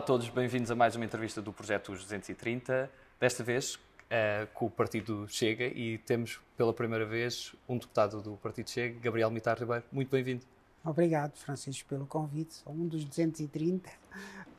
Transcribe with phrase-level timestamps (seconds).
[0.00, 2.90] a todos, bem-vindos a mais uma entrevista do Projeto 230.
[3.20, 8.32] Desta vez uh, com o Partido Chega e temos pela primeira vez um deputado do
[8.38, 9.84] Partido Chega, Gabriel Mitar Ribeiro.
[9.92, 10.40] Muito bem-vindo.
[10.82, 12.54] Obrigado, Francisco, pelo convite.
[12.54, 13.90] Sou um dos 230.
[13.90, 13.92] Uh,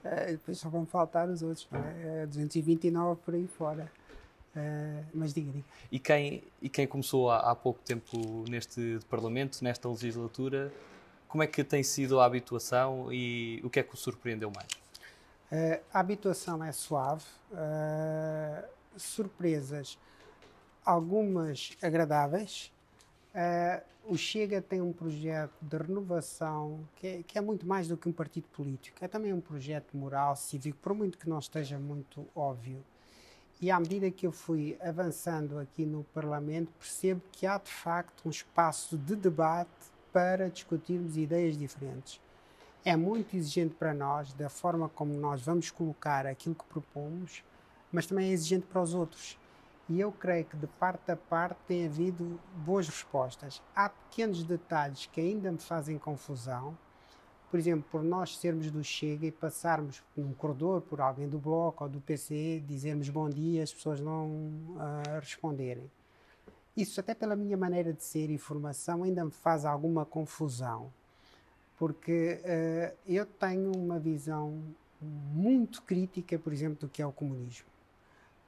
[0.04, 2.28] eh, depois só vão faltar os outros, não é?
[2.28, 3.92] 229 eh, por aí fora.
[4.56, 5.66] Uh, mas diga, diga.
[5.92, 10.72] E quem, e quem começou há, há pouco tempo neste Parlamento, nesta legislatura,
[11.28, 14.82] como é que tem sido a habituação e o que é que o surpreendeu mais?
[15.52, 17.26] Uh, a habituação é suave.
[17.52, 18.66] Uh,
[18.96, 19.98] surpresas,
[20.86, 22.72] algumas agradáveis.
[23.34, 27.96] Uh, o Chega tem um projeto de renovação que é, que é, muito mais do
[27.96, 31.78] que um partido político, é também um projeto moral, cívico, por muito que não esteja
[31.78, 32.84] muito óbvio.
[33.62, 38.24] E à medida que eu fui avançando aqui no Parlamento, percebo que há de facto
[38.26, 39.70] um espaço de debate
[40.12, 42.20] para discutirmos ideias diferentes.
[42.84, 47.44] É muito exigente para nós, da forma como nós vamos colocar aquilo que propomos,
[47.92, 49.38] mas também é exigente para os outros.
[49.88, 53.62] E eu creio que de parte a parte tem havido boas respostas.
[53.76, 56.76] Há pequenos detalhes que ainda me fazem confusão.
[57.52, 61.84] Por exemplo, por nós sermos do Chega e passarmos num corredor por alguém do Bloco
[61.84, 65.92] ou do PC, dizermos bom dia, as pessoas não uh, responderem.
[66.76, 70.92] Isso, até pela minha maneira de ser e formação, ainda me faz alguma confusão.
[71.82, 74.62] Porque uh, eu tenho uma visão
[75.02, 77.72] muito crítica, por exemplo, do que é o comunismo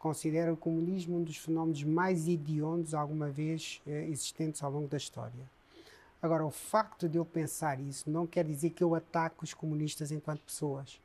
[0.03, 4.98] considera o comunismo um dos fenómenos mais hediondos alguma vez eh, existentes ao longo da
[4.98, 5.50] história.
[6.22, 10.12] Agora, o facto de eu pensar isso não quer dizer que eu ataque os comunistas
[10.12, 11.00] enquanto pessoas.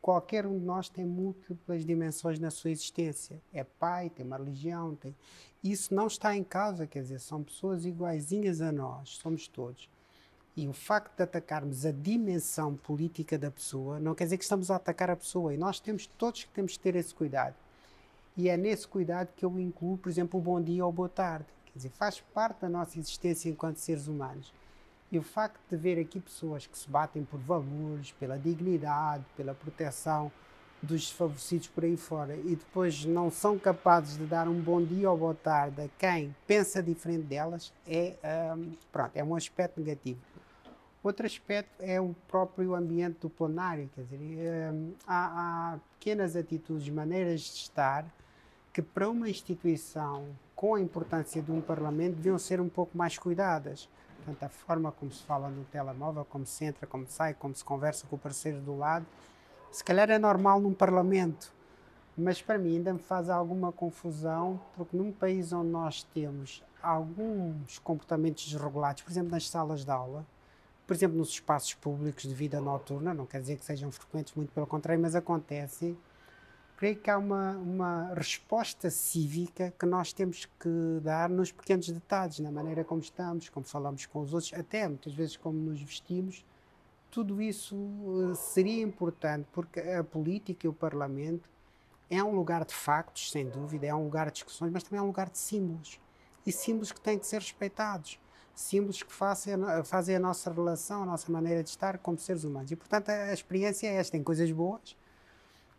[0.00, 3.40] Qualquer um de nós tem múltiplas dimensões na sua existência.
[3.52, 5.16] É pai, tem uma religião, tem.
[5.62, 9.88] Isso não está em causa, quer dizer, são pessoas iguaizinhas a nós, somos todos.
[10.56, 14.70] E o facto de atacarmos a dimensão política da pessoa não quer dizer que estamos
[14.70, 15.52] a atacar a pessoa.
[15.52, 17.54] E nós temos todos que temos ter esse cuidado.
[18.36, 21.46] E é nesse cuidado que eu incluo, por exemplo, o bom dia ou boa tarde.
[21.66, 24.52] Quer dizer, faz parte da nossa existência enquanto seres humanos.
[25.10, 29.54] E o facto de ver aqui pessoas que se batem por valores, pela dignidade, pela
[29.54, 30.30] proteção
[30.84, 35.10] dos desfavorecidos por aí fora e depois não são capazes de dar um bom dia
[35.10, 38.14] ou boa tarde a quem pensa diferente delas, é,
[38.56, 40.20] um, pronto, é um aspecto negativo.
[41.04, 46.88] Outro aspecto é o próprio ambiente do plenário, quer dizer, um, há, há pequenas atitudes,
[46.88, 48.06] maneiras de estar
[48.72, 50.24] que para uma instituição
[50.56, 53.86] com a importância de um Parlamento deviam ser um pouco mais cuidadas.
[54.16, 57.62] Portanto, a forma como se fala no telemóvel, como se entra, como sai, como se
[57.62, 59.04] conversa com o parceiro do lado,
[59.70, 61.52] se calhar é normal num Parlamento,
[62.16, 67.78] mas para mim ainda me faz alguma confusão, porque num país onde nós temos alguns
[67.80, 70.24] comportamentos desregulados, por exemplo, nas salas de aula,
[70.86, 74.52] por exemplo, nos espaços públicos de vida noturna, não quer dizer que sejam frequentes, muito
[74.52, 75.96] pelo contrário, mas acontecem
[76.76, 82.40] creio que há uma, uma resposta cívica que nós temos que dar nos pequenos detalhes,
[82.40, 86.44] na maneira como estamos, como falamos com os outros, até muitas vezes como nos vestimos.
[87.10, 87.74] Tudo isso
[88.30, 91.48] eh, seria importante porque a política e o Parlamento
[92.10, 95.02] é um lugar de factos, sem dúvida, é um lugar de discussões, mas também é
[95.02, 96.00] um lugar de símbolos.
[96.44, 98.18] E símbolos que têm que ser respeitados.
[98.54, 99.54] Símbolos que fazem,
[99.84, 102.70] fazem a nossa relação, a nossa maneira de estar como seres humanos.
[102.70, 104.12] E, portanto, a experiência é esta.
[104.12, 104.96] Tem coisas boas,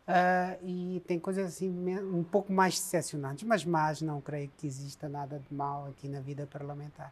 [0.06, 1.68] Uh, e tem coisas assim
[2.00, 6.20] um pouco mais decepcionantes, mas mais não creio que exista nada de mal aqui na
[6.20, 7.12] vida parlamentar.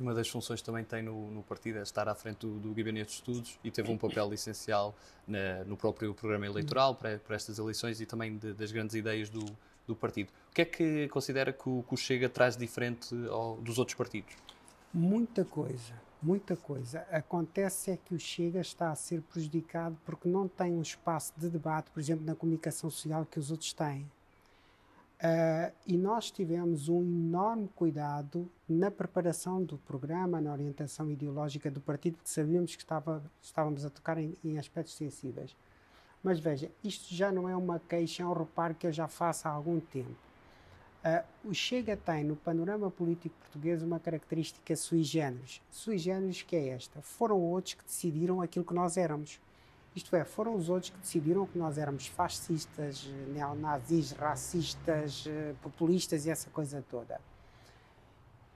[0.00, 2.74] Uma das funções que também tem no, no partido é estar à frente do, do
[2.74, 4.92] Gabinete de Estudos e teve um papel essencial
[5.28, 9.30] na, no próprio programa eleitoral para, para estas eleições e também de, das grandes ideias
[9.30, 9.44] do,
[9.86, 10.30] do partido.
[10.50, 13.96] O que é que considera que o, que o Chega traz diferente ao, dos outros
[13.96, 14.34] partidos?
[14.92, 17.00] Muita coisa muita coisa.
[17.10, 21.48] Acontece é que o Chega está a ser prejudicado porque não tem um espaço de
[21.48, 24.08] debate, por exemplo, na comunicação social que os outros têm.
[25.18, 31.80] Uh, e nós tivemos um enorme cuidado na preparação do programa, na orientação ideológica do
[31.80, 35.56] partido, porque sabíamos que estava, estávamos a tocar em, em aspectos sensíveis.
[36.24, 39.46] Mas veja, isto já não é uma queixa, é um reparo que eu já faço
[39.46, 40.31] há algum tempo
[41.04, 45.60] Uh, o Chega tem no panorama político português uma característica sui generis.
[45.68, 49.40] Sui generis que é esta: foram outros que decidiram aquilo que nós éramos.
[49.96, 53.04] Isto é, foram os outros que decidiram que nós éramos fascistas,
[53.34, 57.20] neonazis, racistas, eh, populistas e essa coisa toda.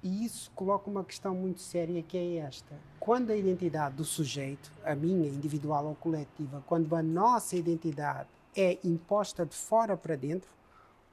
[0.02, 2.74] E isso coloca uma questão muito séria que é esta.
[2.98, 8.78] Quando a identidade do sujeito, a minha, individual ou coletiva, quando a nossa identidade é
[8.82, 10.48] imposta de fora para dentro,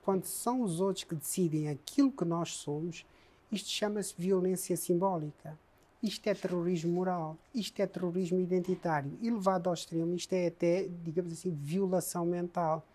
[0.04, 3.06] quando são os outros que decidem aquilo que nós somos,
[3.52, 5.58] isto chama-se violência simbólica.
[6.02, 9.18] isto é terrorismo moral, isto é terrorismo identitário.
[9.22, 12.86] E levado ao extremo, isto é até, digamos assim, violação mental.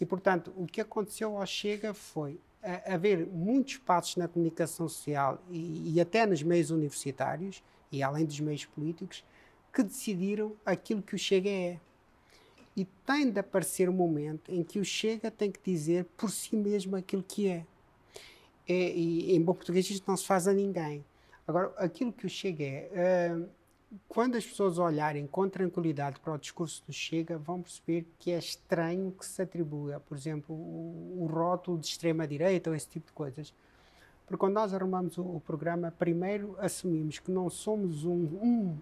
[0.00, 2.40] E, portanto, o que aconteceu ao Chega foi
[2.84, 7.62] haver muitos passos na comunicação social e, e até nos meios universitários,
[7.92, 9.24] e além dos meios políticos,
[9.72, 11.80] que decidiram aquilo que o Chega é.
[12.78, 16.54] E tem de aparecer um momento em que o Chega tem que dizer por si
[16.54, 17.66] mesmo aquilo que é.
[18.68, 21.04] é e em bom português isto não se faz a ninguém.
[21.44, 23.48] Agora, aquilo que o Chega é, uh,
[24.06, 28.38] quando as pessoas olharem com tranquilidade para o discurso do Chega, vão perceber que é
[28.38, 33.12] estranho que se atribua, por exemplo, o, o rótulo de extrema-direita ou esse tipo de
[33.12, 33.52] coisas.
[34.24, 38.78] Porque quando nós arrumamos o, o programa, primeiro assumimos que não somos um, um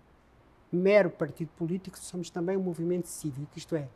[0.76, 3.88] mero partido político, somos também um movimento cívico, isto é,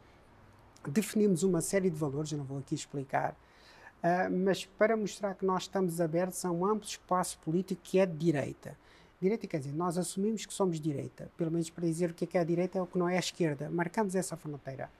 [0.88, 5.44] definimos uma série de valores, eu não vou aqui explicar, uh, mas para mostrar que
[5.44, 8.76] nós estamos abertos a um amplo espaço político que é de direita.
[9.20, 12.26] Direita quer dizer, nós assumimos que somos direita, pelo menos para dizer o que é,
[12.26, 14.90] que é a direita é o que não é a esquerda, marcamos essa fronteira.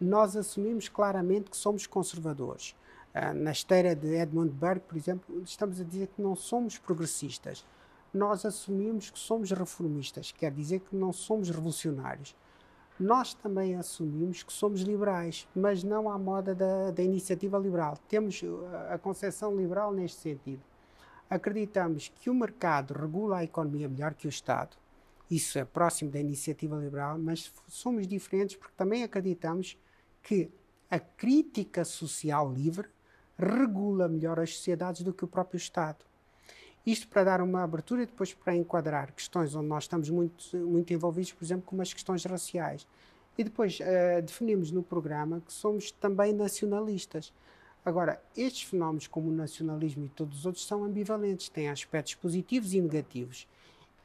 [0.00, 2.74] Nós assumimos claramente que somos conservadores.
[3.14, 7.64] Uh, na esteira de Edmund Burke, por exemplo, estamos a dizer que não somos progressistas
[8.14, 12.36] nós assumimos que somos reformistas, quer dizer que não somos revolucionários.
[12.98, 17.98] Nós também assumimos que somos liberais, mas não à moda da, da iniciativa liberal.
[18.08, 20.62] Temos uh, a concepção liberal neste sentido.
[21.28, 24.76] Acreditamos que o mercado regula a economia melhor que o Estado.
[25.28, 29.76] Isso é próximo da iniciativa liberal, mas somos diferentes porque também acreditamos
[30.22, 30.52] que
[30.88, 32.88] a crítica social livre
[33.36, 36.04] regula melhor as sociedades do que o próprio Estado.
[36.86, 40.92] Isto para dar uma abertura e depois para enquadrar questões onde nós estamos muito, muito
[40.92, 42.86] envolvidos, por exemplo, como as questões raciais.
[43.38, 47.32] E depois uh, definimos no programa que somos também nacionalistas.
[47.84, 52.72] Agora, estes fenómenos, como o nacionalismo e todos os outros, são ambivalentes, têm aspectos positivos
[52.74, 53.46] e negativos.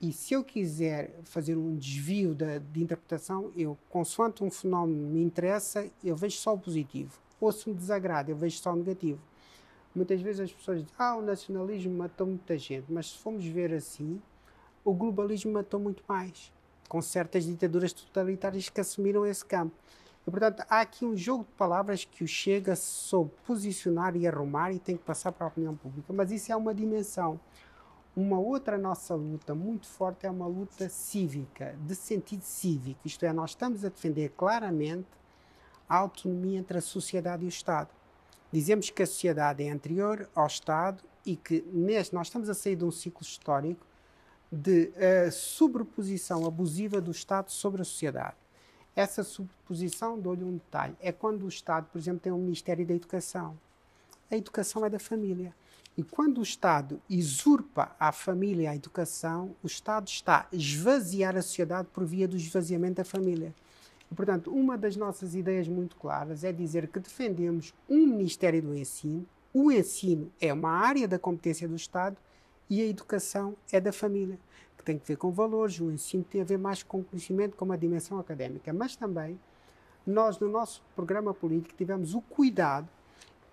[0.02, 5.22] E se eu quiser fazer um desvio de, de interpretação, eu, consoante um fenómeno me
[5.22, 7.20] interessa, eu vejo só o positivo.
[7.40, 9.20] Ou se me desagrada, eu vejo só o negativo.
[9.94, 13.74] Muitas vezes as pessoas dizem, ah, o nacionalismo matou muita gente, mas se formos ver
[13.74, 14.21] assim,
[14.83, 16.53] o globalismo matou muito mais,
[16.88, 19.75] com certas ditaduras totalitárias que assumiram esse campo.
[20.27, 24.71] E, portanto, há aqui um jogo de palavras que o Chega soube posicionar e arrumar
[24.71, 27.39] e tem que passar para a opinião pública, mas isso é uma dimensão.
[28.15, 33.33] Uma outra nossa luta muito forte é uma luta cívica, de sentido cívico, isto é,
[33.33, 35.07] nós estamos a defender claramente
[35.88, 37.89] a autonomia entre a sociedade e o Estado.
[38.51, 42.75] Dizemos que a sociedade é anterior ao Estado e que neste, nós estamos a sair
[42.75, 43.86] de um ciclo histórico
[44.51, 48.36] de uh, sobreposição abusiva do Estado sobre a sociedade.
[48.96, 52.94] Essa sobreposição, dou-lhe um detalhe, é quando o Estado, por exemplo, tem um Ministério da
[52.96, 53.57] Educação.
[54.31, 55.54] A educação é da família.
[55.95, 61.42] E quando o Estado usurpa à família a educação, o Estado está a esvaziar a
[61.42, 63.54] sociedade por via do esvaziamento da família.
[64.15, 69.25] Portanto, uma das nossas ideias muito claras é dizer que defendemos um Ministério do Ensino,
[69.53, 72.18] o ensino é uma área da competência do Estado
[72.69, 74.37] e a educação é da família,
[74.78, 77.66] que tem que ver com valores, o ensino tem a ver mais com conhecimento, com
[77.66, 78.71] uma dimensão académica.
[78.71, 79.39] Mas também,
[80.06, 82.87] nós no nosso programa político tivemos o cuidado,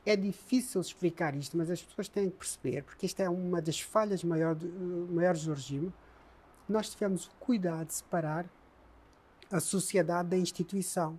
[0.05, 3.81] é difícil explicar isto, mas as pessoas têm que perceber, porque isto é uma das
[3.81, 4.57] falhas maior,
[5.11, 5.93] maiores do regime,
[6.69, 8.47] nós tivemos o cuidado de separar
[9.51, 11.19] a sociedade da instituição.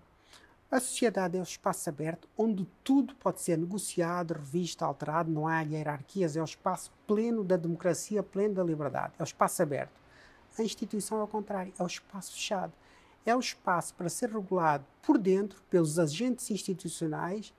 [0.69, 5.61] A sociedade é o espaço aberto onde tudo pode ser negociado, revisto, alterado, não há
[5.61, 9.97] hierarquias, é o espaço pleno da democracia, pleno da liberdade, é o espaço aberto.
[10.59, 12.73] A instituição é o contrário, é o espaço fechado.
[13.25, 17.53] É o espaço para ser regulado por dentro pelos agentes institucionais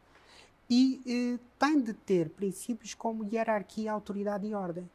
[0.68, 4.88] e eh, tem de ter princípios como hierarquia, autoridade e ordem.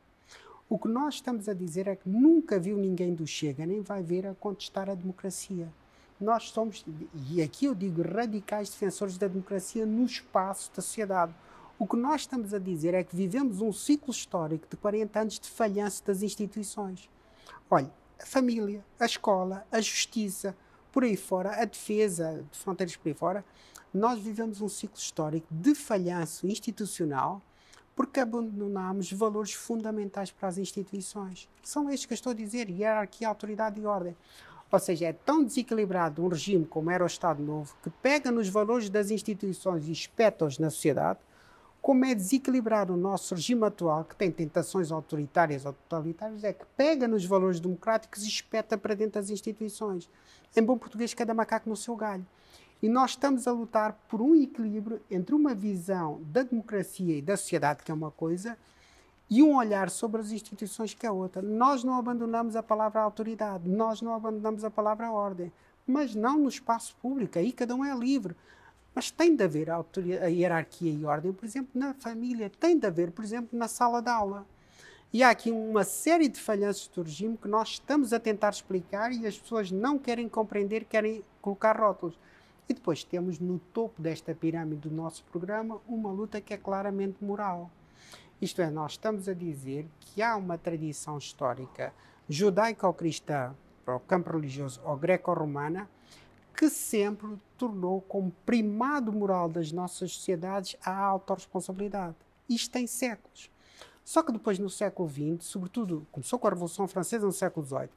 [0.70, 4.02] O que nós estamos a dizer é que nunca viu ninguém do Chega, nem vai
[4.02, 5.68] ver a contestar a democracia.
[6.20, 6.86] Nós somos,
[7.30, 11.34] e aqui eu digo, radicais defensores da democracia no espaço da sociedade.
[11.78, 15.40] O que nós estamos a dizer é que vivemos um ciclo histórico de 40 anos
[15.40, 17.10] de falhanço das instituições.
[17.70, 17.92] Olha,
[18.22, 20.56] a família, a escola, a justiça,
[20.94, 23.46] por aí fora, a defesa de fronteiras por aí fora,
[23.94, 27.42] nós vivemos um ciclo histórico de falhanço institucional
[27.96, 31.48] porque abandonamos valores fundamentais para as instituições.
[31.62, 34.16] São estes que eu estou a dizer, hierarquia, autoridade e ordem.
[34.72, 38.50] Ou seja, é tão desequilibrado um regime como era o Estado Novo, que pega nos
[38.50, 41.20] valores das instituições e espeta-os na sociedade,
[41.80, 46.66] como é desequilibrado o nosso regime atual, que tem tentações autoritárias ou totalitárias, é que
[46.78, 50.10] pega nos valores democráticos e espeta para dentro das instituições.
[50.56, 52.26] Em bom português, cada macaco no seu galho.
[52.84, 57.38] E nós estamos a lutar por um equilíbrio entre uma visão da democracia e da
[57.38, 58.58] sociedade, que é uma coisa,
[59.30, 61.42] e um olhar sobre as instituições que é outra.
[61.42, 65.50] Nós não abandonamos a palavra autoridade, nós não abandonamos a palavra ordem,
[65.88, 68.36] mas não no espaço público, aí cada um é livre.
[68.94, 69.82] Mas tem de haver a,
[70.28, 74.10] hierarquia e ordem, por exemplo, na família, tem de haver, por exemplo, na sala de
[74.10, 74.46] aula.
[75.14, 79.14] E há aqui uma série de falhanças do regime que nós estamos a tentar explicar
[79.14, 82.20] e as pessoas não querem compreender, querem colocar rótulos.
[82.68, 87.24] E depois temos no topo desta pirâmide do nosso programa uma luta que é claramente
[87.24, 87.70] moral.
[88.42, 91.94] Isto é, nós estamos a dizer que há uma tradição histórica
[92.28, 93.54] judaico-cristã,
[93.86, 95.90] para o campo religioso, ou greco-romana,
[96.56, 102.16] que sempre tornou como primado moral das nossas sociedades a autorresponsabilidade.
[102.48, 103.50] Isto tem séculos.
[104.04, 107.90] Só que depois, no século XX, sobretudo, começou com a Revolução Francesa no século XVIII,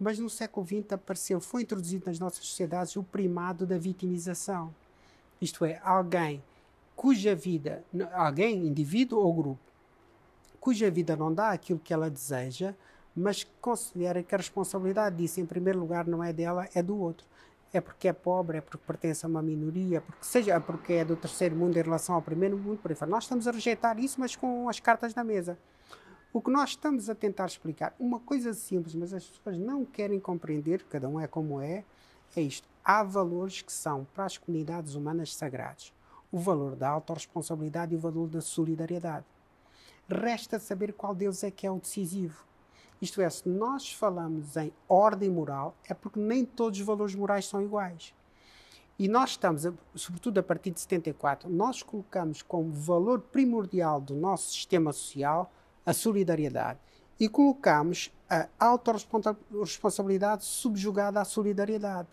[0.00, 4.74] mas no século XX apareceu, foi introduzido nas nossas sociedades o primado da vitimização.
[5.40, 6.42] Isto é, alguém
[6.94, 9.60] cuja vida, alguém, indivíduo ou grupo,
[10.60, 12.74] cuja vida não dá aquilo que ela deseja,
[13.14, 17.26] mas considera que a responsabilidade disso, em primeiro lugar, não é dela, é do outro.
[17.72, 21.16] É porque é pobre, é porque pertence a uma minoria, porque seja porque é do
[21.16, 22.96] terceiro mundo em relação ao primeiro mundo, por aí.
[23.08, 25.58] Nós estamos a rejeitar isso, mas com as cartas na mesa.
[26.32, 30.18] O que nós estamos a tentar explicar, uma coisa simples, mas as pessoas não querem
[30.18, 31.84] compreender, cada um é como é,
[32.34, 32.66] é isto.
[32.82, 35.92] Há valores que são para as comunidades humanas sagrados.
[36.32, 39.26] O valor da autorresponsabilidade e o valor da solidariedade.
[40.08, 42.46] Resta saber qual deles é que é o decisivo.
[43.00, 47.46] Isto é, se nós falamos em ordem moral, é porque nem todos os valores morais
[47.46, 48.14] são iguais.
[48.98, 54.50] E nós estamos, sobretudo a partir de 74, nós colocamos como valor primordial do nosso
[54.50, 55.52] sistema social
[55.84, 56.78] a solidariedade
[57.18, 62.08] e colocamos a autorresponsabilidade subjugada à solidariedade.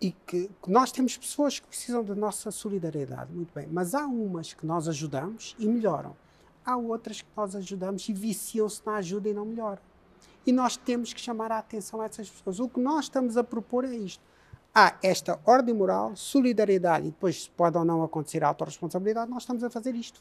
[0.00, 4.04] E que, que, nós temos pessoas que precisam da nossa solidariedade, muito bem, mas há
[4.06, 6.16] umas que nós ajudamos e melhoram.
[6.64, 9.80] Há outras que nós ajudamos e viciam-se na ajuda e não melhoram.
[10.46, 12.60] E nós temos que chamar a atenção a essas pessoas.
[12.60, 14.22] O que nós estamos a propor é isto.
[14.74, 19.62] Há esta ordem moral, solidariedade, e depois pode ou não acontecer a autorresponsabilidade, nós estamos
[19.62, 20.20] a fazer isto.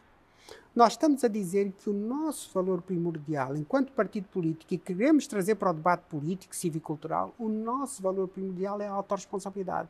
[0.75, 5.55] Nós estamos a dizer que o nosso valor primordial, enquanto partido político, e queremos trazer
[5.55, 9.89] para o debate político, cívico-cultural, o nosso valor primordial é a autorresponsabilidade.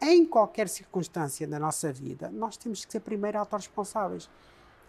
[0.00, 4.28] Em qualquer circunstância da nossa vida, nós temos que ser primeiro autorresponsáveis.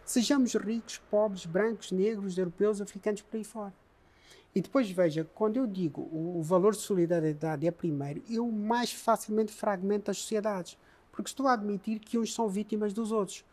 [0.04, 3.74] Sejamos ricos, pobres, brancos, negros, europeus, africanos, por aí fora.
[4.56, 9.54] E depois veja, quando eu digo o valor de solidariedade é primeiro, eu mais facilmente
[9.54, 10.78] fragmento as sociedades,
[11.12, 13.46] porque estou a admitir que uns são vítimas dos outros.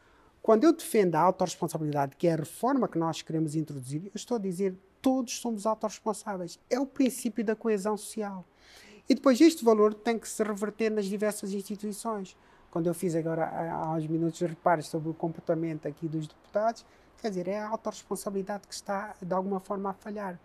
[0.43, 4.37] Quando eu defendo a autorresponsabilidade, que é a reforma que nós queremos introduzir, eu estou
[4.37, 6.59] a dizer todos somos autorresponsáveis.
[6.69, 8.45] É o princípio da coesão social.
[9.09, 12.37] E depois este valor tem que se reverter nas diversas instituições.
[12.71, 16.85] Quando eu fiz agora há uns minutos reparos sobre o comportamento aqui dos deputados,
[17.21, 20.39] quer dizer, é a autorresponsabilidade que está de alguma forma a falhar.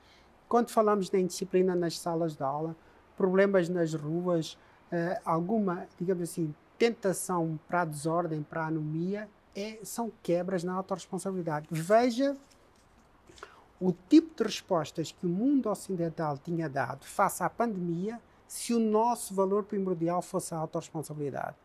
[0.48, 2.76] Quando falamos da indisciplina nas salas de aula,
[3.18, 4.54] problemas nas ruas,
[4.92, 10.74] uh, alguma, digamos assim, tentação para a desordem, para a anomia, é, são quebras na
[10.74, 11.68] autorresponsabilidade.
[11.70, 12.36] Veja
[13.80, 18.80] o tipo de respostas que o mundo ocidental tinha dado face à pandemia se o
[18.80, 21.56] nosso valor primordial fosse a autorresponsabilidade.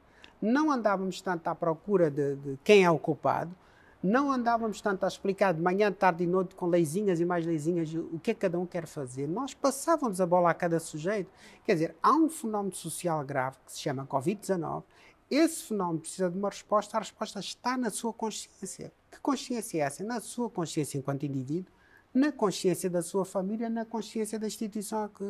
[0.41, 3.55] Não andávamos tanto à procura de, de quem é o culpado,
[4.03, 7.93] não andávamos tanto a explicar de manhã, tarde e noite com leizinhas e mais leizinhas
[7.93, 9.27] o que é que cada um quer fazer.
[9.27, 11.29] Nós passávamos a bola a cada sujeito.
[11.65, 14.85] Quer dizer, há um fenómeno social grave que se chama Covid-19
[15.31, 18.93] esse fenómeno precisa de uma resposta, a resposta está na sua consciência.
[19.11, 20.03] Que consciência é essa?
[20.03, 21.73] Na sua consciência enquanto indivíduo,
[22.15, 25.25] na consciência da sua família, na consciência da instituição a que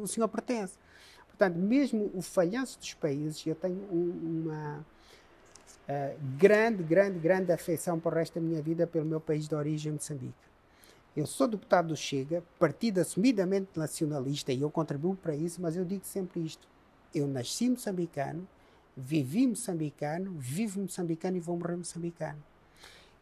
[0.00, 0.78] o senhor pertence.
[1.28, 4.86] Portanto, mesmo o falhanço dos países, eu tenho uma
[5.88, 9.54] uh, grande, grande, grande afeição para o resto da minha vida pelo meu país de
[9.54, 10.32] origem, Moçambique.
[11.16, 15.84] Eu sou deputado do Chega, partido assumidamente nacionalista, e eu contribuo para isso, mas eu
[15.84, 16.66] digo sempre isto.
[17.14, 18.48] Eu nasci moçambicano,
[18.96, 22.42] vivi moçambicano, vivo moçambicano e vou morrer moçambicano.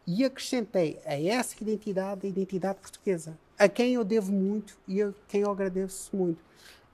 [0.05, 5.13] E acrescentei a essa identidade a identidade portuguesa, a quem eu devo muito e a
[5.27, 6.43] quem eu agradeço muito.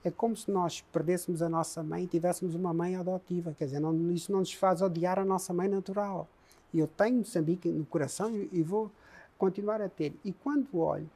[0.02, 3.80] É como se nós perdêssemos a nossa mãe e tivéssemos uma mãe adotiva, quer dizer,
[3.80, 6.28] não, isso não nos faz odiar a nossa mãe natural.
[6.72, 8.90] Eu tenho Moçambique no coração e, e vou
[9.36, 10.14] continuar a ter.
[10.24, 11.10] E quando olho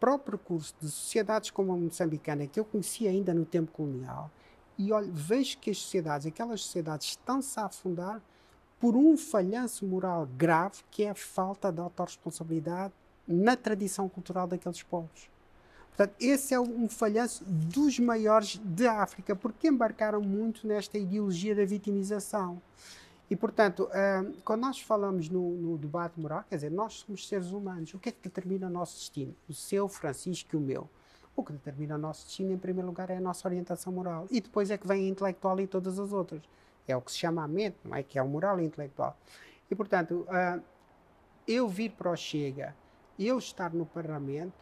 [0.00, 4.30] para o percurso de sociedades como a moçambicana, que eu conhecia ainda no tempo colonial,
[4.78, 8.20] e olha, vejo que as sociedades, aquelas sociedades estão-se a afundar
[8.80, 12.92] por um falhanço moral grave que é a falta de autorresponsabilidade
[13.26, 15.30] na tradição cultural daqueles povos.
[15.88, 21.64] Portanto, esse é um falhanço dos maiores da África, porque embarcaram muito nesta ideologia da
[21.64, 22.60] vitimização.
[23.30, 27.50] E, portanto, uh, quando nós falamos no, no, debate moral, quer dizer, nós somos seres
[27.50, 27.94] humanos.
[27.94, 29.34] O que é que determina o nosso destino?
[29.48, 30.88] O seu, Francisco e o meu.
[31.34, 34.26] O que determina o nosso destino, em primeiro lugar, é a nossa orientação moral.
[34.30, 36.42] E depois é que vem a intelectual e todas as outras.
[36.86, 38.02] É o que se chama a mente, não é?
[38.02, 39.16] Que é o moral e intelectual.
[39.70, 40.62] E, portanto, uh,
[41.46, 42.76] eu vir para o Chega,
[43.18, 44.52] eu estar no Parlamento,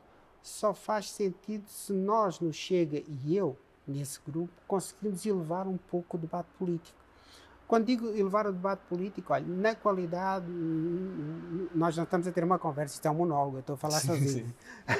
[0.42, 6.16] só faz sentido se nós no Chega e eu, nesse grupo, conseguirmos elevar um pouco
[6.16, 6.98] o debate político.
[7.70, 10.50] Quando digo elevar o debate político, olha, na qualidade,
[11.72, 14.00] nós não estamos a ter uma conversa, isto é um monólogo, eu estou a falar
[14.00, 14.54] sim, sozinho.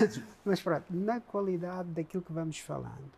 [0.09, 0.23] Sim.
[0.47, 3.11] Mas pronto, na qualidade daquilo que vamos falando.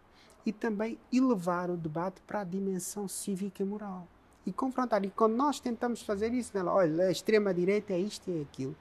[0.47, 4.09] E também elevar o debate para a dimensão cívica e moral.
[4.47, 5.04] E confrontar.
[5.04, 8.75] E quando nós tentamos fazer isso, né, olha, a extrema-direita é isto e é aquilo.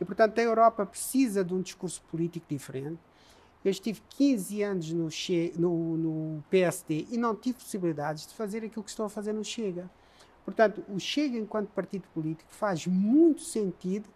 [0.00, 2.98] E portanto a Europa precisa de um discurso político diferente.
[3.64, 5.08] Eu estive 15 anos no,
[5.56, 9.44] no, no PSD e não tive possibilidades de fazer aquilo que estou a fazer no
[9.44, 9.88] Chega.
[10.46, 14.08] Portanto, o Chega, enquanto partido político, faz muito sentido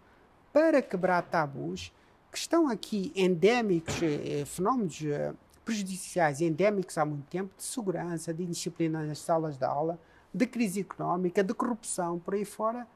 [0.53, 1.93] para quebrar tabus
[2.31, 5.33] que estão aqui endémicos, eh, eh fenómenos eh,
[5.65, 9.99] prejudiciais endémicos há muito tempo, de segurança, de indisciplina nas salas de aula,
[10.33, 12.87] de crise económica, de corrupção, por aí fora,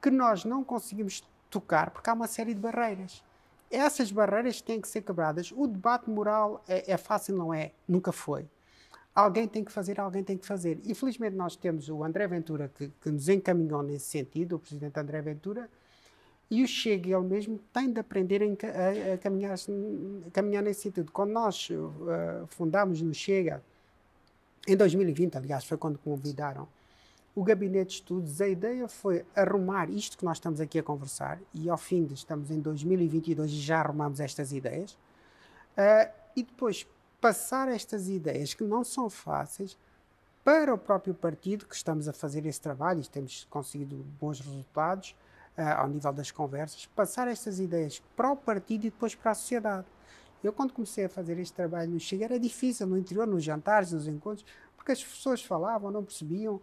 [0.00, 3.22] que nós não conseguimos tocar porque há uma série de barreiras.
[3.70, 5.52] Essas barreiras têm que ser quebradas.
[5.54, 7.72] O debate moral é, é fácil, não é?
[7.86, 8.48] Nunca foi.
[9.14, 10.80] Alguém tem que fazer, alguém tem que fazer.
[10.84, 15.20] Infelizmente, nós temos o André Ventura que, que nos encaminhou nesse sentido, o presidente André
[15.20, 15.68] Ventura,
[16.50, 21.12] e o Chega, ele mesmo, tem de aprender a, a, caminhar, a caminhar nesse sentido.
[21.12, 23.62] Quando nós uh, fundámos no Chega,
[24.66, 26.66] em 2020, aliás, foi quando convidaram
[27.34, 31.38] o gabinete de estudos, a ideia foi arrumar isto que nós estamos aqui a conversar,
[31.54, 36.86] e ao fim de estamos em 2022 e já arrumamos estas ideias, uh, e depois
[37.20, 39.76] passar estas ideias que não são fáceis
[40.42, 45.14] para o próprio partido, que estamos a fazer esse trabalho e temos conseguido bons resultados
[45.56, 49.34] uh, ao nível das conversas, passar estas ideias para o partido e depois para a
[49.34, 49.86] sociedade.
[50.42, 53.92] Eu, quando comecei a fazer este trabalho no Chega, era difícil no interior, nos jantares,
[53.92, 56.54] nos encontros, porque as pessoas falavam, não percebiam.
[56.54, 56.62] Uh,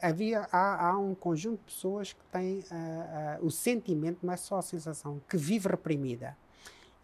[0.00, 4.58] havia, há, há, um conjunto de pessoas que têm uh, o sentimento, não é só
[4.58, 6.36] a sensação, que vive reprimida.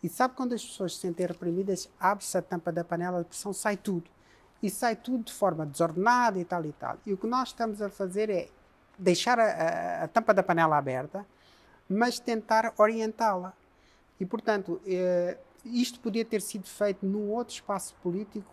[0.05, 3.55] E sabe quando as pessoas se sentem reprimidas, abre-se a tampa da panela de pressão,
[3.55, 4.05] sai tudo.
[4.62, 6.99] E sai tudo de forma desordenada e tal e tal.
[7.07, 8.51] E o que nós estamos a fazer é
[8.99, 11.25] deixar a, a, a tampa da panela aberta,
[11.88, 13.55] mas tentar orientá-la.
[14.21, 18.53] E, portanto, eh, isto podia ter sido feito num outro espaço político,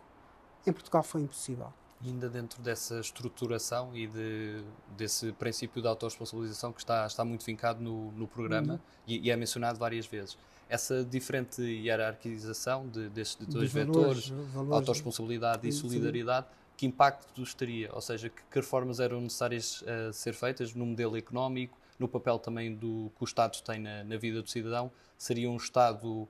[0.66, 1.74] em Portugal foi impossível.
[2.02, 4.64] E ainda dentro dessa estruturação e de,
[4.96, 8.80] desse princípio de autorresponsabilização que está, está muito vincado no, no programa uhum.
[9.06, 10.38] e, e, é mencionado várias vezes
[10.72, 17.94] essa diferente hierarquização de, destes dois de vetores, valores, autorresponsabilidade e solidariedade, que impacto teria?
[17.94, 22.40] Ou seja, que, que reformas eram necessárias uh, ser feitas no modelo económico, no papel
[22.40, 24.90] também do que o Estado tem na, na vida do cidadão?
[25.18, 26.28] Seria um Estado uh,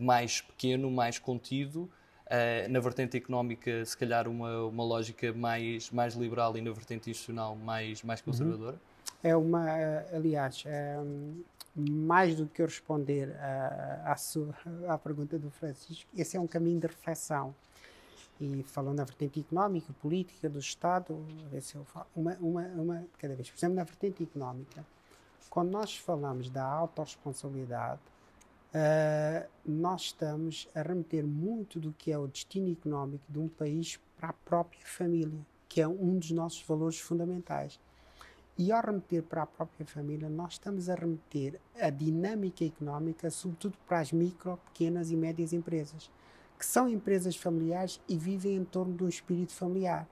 [0.00, 1.90] mais pequeno, mais contido?
[2.26, 7.10] Uh, na vertente económica, se calhar uma, uma lógica mais, mais liberal e na vertente
[7.10, 8.24] institucional mais, mais uhum.
[8.24, 8.72] conservadora?
[8.72, 9.30] Uhum.
[9.30, 9.66] É uma,
[10.12, 10.98] aliás, é,
[11.76, 13.36] mais do que eu responder
[14.04, 14.54] à, sua,
[14.88, 17.54] à pergunta do Francisco, esse é um caminho de reflexão.
[18.40, 21.18] E falando na vertente económica, política, do Estado,
[22.14, 23.50] uma, uma, uma cada vez.
[23.50, 24.84] Por exemplo, na vertente económica,
[25.48, 28.00] quando nós falamos da autorresponsabilidade,
[28.74, 33.98] uh, nós estamos a remeter muito do que é o destino económico de um país
[34.18, 37.80] para a própria família, que é um dos nossos valores fundamentais.
[38.58, 43.76] E ao remeter para a própria família, nós estamos a remeter a dinâmica económica, sobretudo
[43.86, 46.10] para as micro, pequenas e médias empresas,
[46.58, 50.08] que são empresas familiares e vivem em torno de um espírito familiar.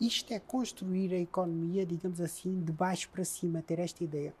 [0.00, 4.34] Isto é construir a economia, digamos assim, de baixo para cima, ter esta ideia.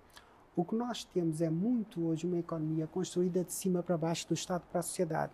[0.56, 4.34] O que nós temos é muito hoje uma economia construída de cima para baixo, do
[4.34, 5.32] Estado para a sociedade.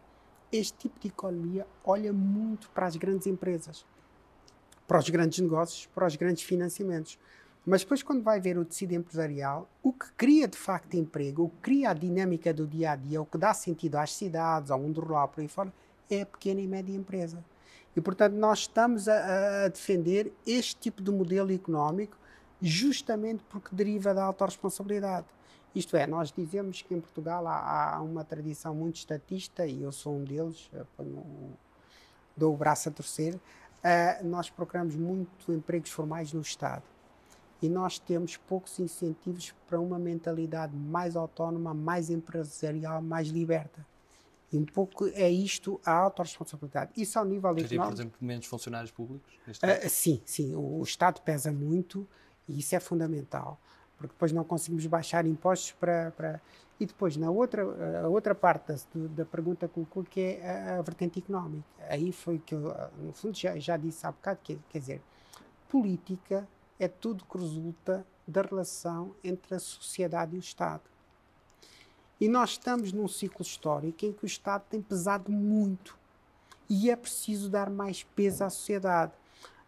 [0.53, 3.87] Este tipo de economia olha muito para as grandes empresas,
[4.87, 7.19] para os grandes negócios, para os grandes financiamentos.
[7.65, 11.49] Mas depois, quando vai ver o tecido empresarial, o que cria de facto emprego, o
[11.49, 14.81] que cria a dinâmica do dia a dia, o que dá sentido às cidades, ao
[14.81, 15.73] mundo rural, por aí fora,
[16.11, 17.43] é a pequena e média empresa.
[17.95, 22.17] E, portanto, nós estamos a, a defender este tipo de modelo económico
[22.61, 25.27] justamente porque deriva da autorresponsabilidade.
[25.73, 29.93] Isto é, nós dizemos que em Portugal há, há uma tradição muito estatista, e eu
[29.93, 30.69] sou um deles,
[32.37, 36.92] dou o braço a torcer, uh, nós procuramos muito empregos formais no Estado
[37.63, 43.87] e nós temos poucos incentivos para uma mentalidade mais autónoma, mais empresarial, mais liberta.
[44.53, 46.91] E um pouco é isto a autorresponsabilidade.
[46.97, 47.89] Isso ao nível Teria, económico.
[47.89, 49.33] por exemplo, menos funcionários públicos?
[49.47, 50.55] Uh, sim, sim.
[50.55, 52.07] O, o, Estado pesa muito
[52.47, 53.59] E isso é fundamental,
[53.97, 56.11] porque depois não conseguimos baixar impostos para.
[56.11, 56.41] para...
[56.81, 57.63] E depois, na outra,
[58.03, 61.65] a outra parte da, da pergunta que colocou, que é a, a, vertente económica.
[61.89, 65.03] Aí foi que eu, no fundo, já, já disse há bocado, que, quer dizer,
[65.69, 66.47] política
[66.83, 70.83] é tudo que resulta da relação entre a sociedade e o Estado.
[72.21, 75.97] E nós estamos num ciclo histórico em que o Estado tem pesado muito
[76.69, 79.13] e é preciso dar mais peso à sociedade.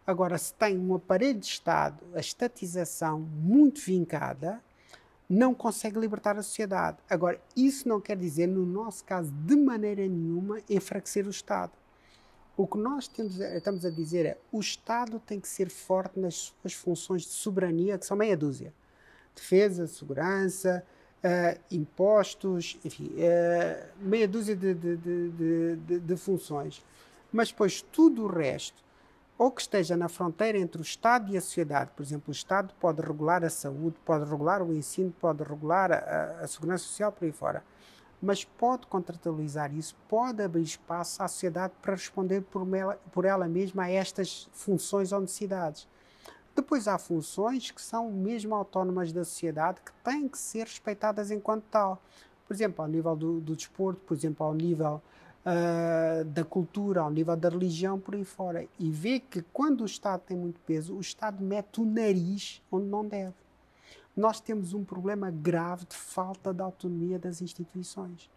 [0.05, 4.61] Agora, se tem um aparelho de Estado, a estatização muito vincada,
[5.29, 6.99] não consegue libertar a sociedade.
[7.09, 11.73] Agora, isso não quer dizer, no nosso caso, de maneira nenhuma, enfraquecer o Estado.
[12.57, 16.55] O que nós temos, estamos a dizer é o Estado tem que ser forte nas
[16.63, 18.73] suas funções de soberania, que são meia dúzia.
[19.35, 20.85] Defesa, segurança,
[21.25, 26.85] uh, impostos, enfim, uh, meia dúzia de, de, de, de, funções.
[27.33, 28.85] Mas depois tudo o resto,
[29.37, 32.73] ou que esteja na fronteira entre o Estado e a sociedade, por exemplo, o Estado
[32.79, 37.25] pode regular a saúde, pode regular o ensino, pode regular a, a segurança social por
[37.25, 37.65] aí fora
[38.25, 43.47] mas pode contratualizar isso, pode abrir espaço à sociedade para responder por ela, por ela
[43.47, 45.87] mesma a estas funções ou necessidades.
[46.57, 51.65] Depois há funções que são mesmo autónomas da sociedade que têm que ser respeitadas enquanto
[51.71, 52.01] tal.
[52.47, 55.03] Por exemplo, ao nível do, do desporto, por exemplo, ao nível
[55.45, 58.67] uh, da cultura, ao nível da religião, por aí fora.
[58.79, 62.87] E vê que quando o Estado tem muito peso, o Estado mete o nariz onde
[62.87, 63.44] não deve
[64.17, 68.31] nós temos um problema grave de falta de autonomia das instituições.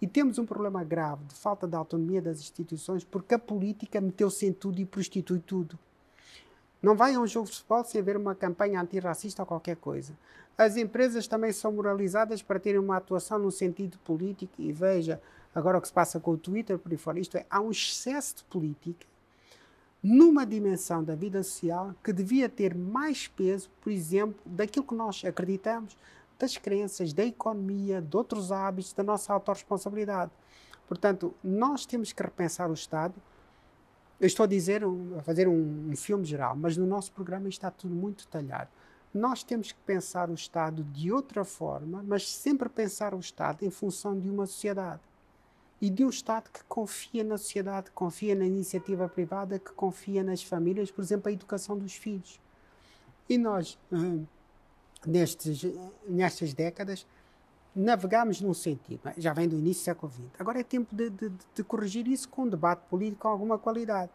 [0.00, 4.46] E temos um problema grave de falta de autonomia das instituições porque a política meteu-se
[4.46, 5.78] em tudo e prostitui tudo.
[6.82, 10.12] Não vai a um jogo de futebol sem haver uma campanha antirracista ou qualquer coisa.
[10.58, 15.20] As empresas também são moralizadas para terem uma atuação no sentido político e veja
[15.54, 17.18] agora o que se passa com o Twitter por aí fora.
[17.18, 19.06] Isto é, há um excesso de política
[20.08, 25.24] numa dimensão da vida social que devia ter mais peso, por exemplo, daquilo que nós
[25.24, 25.98] acreditamos,
[26.38, 30.30] das crenças, da economia, de outros hábitos, da nossa autorresponsabilidade.
[30.86, 33.14] Portanto, nós temos que repensar o Estado.
[34.20, 34.84] Eu estou a dizer,
[35.18, 38.70] a fazer um, um filme geral, mas no nosso programa está tudo muito detalhado.
[39.12, 43.70] Nós temos que pensar o Estado de outra forma, mas sempre pensar o Estado em
[43.70, 45.00] função de uma sociedade
[45.80, 50.22] e de um Estado que confia na sociedade, que confia na iniciativa privada, que confia
[50.22, 52.40] nas famílias, por exemplo, a educação dos filhos.
[53.28, 54.24] E nós, hum,
[55.06, 55.62] nestes,
[56.08, 57.06] nestas décadas,
[57.74, 60.24] navegamos num sentido, já vem do início do século XX.
[60.38, 64.10] Agora é tempo de, de, de, corrigir isso com um debate político com alguma qualidade.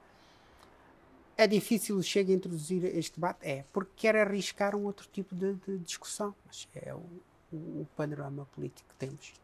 [1.38, 3.40] É difícil o Chega a introduzir este debate?
[3.42, 7.04] É, porque quer arriscar um outro tipo de, de discussão, mas é o,
[7.52, 9.41] o panorama político que temos.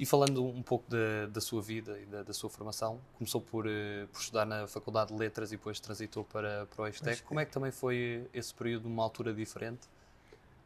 [0.00, 3.66] E falando um pouco da, da sua vida e da, da, sua formação, começou por,
[3.66, 7.22] uh, por estudar na Faculdade de Letras e depois transitou para, para o ESTEC.
[7.24, 9.86] Como é que também foi esse período numa altura diferente?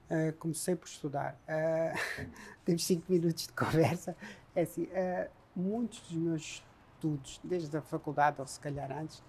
[0.09, 1.37] Uh, comecei por estudar.
[1.49, 2.31] Uh,
[2.65, 4.17] temos cinco minutos de conversa.
[4.55, 6.63] É assim, uh, muitos dos meus
[6.95, 9.21] estudos, desde a faculdade ou se calhar antes,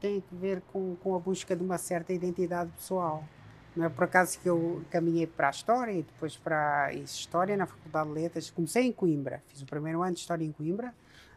[0.00, 3.22] têm a ver com, com a busca de uma certa identidade pessoal.
[3.76, 7.56] Não é por acaso que eu caminhei para a História e depois para a História
[7.56, 8.50] na Faculdade de Letras.
[8.50, 10.94] Comecei em Coimbra, fiz o primeiro ano de História em Coimbra,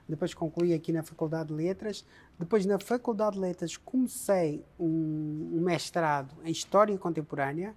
[0.08, 2.06] depois concluí aqui na Faculdade de Letras.
[2.38, 7.73] Depois, na Faculdade de Letras, comecei um, um mestrado em História Contemporânea,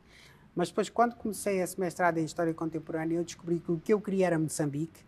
[0.55, 4.01] mas depois, quando comecei esse mestrado em História Contemporânea, eu descobri que o que eu
[4.01, 5.01] queria era Moçambique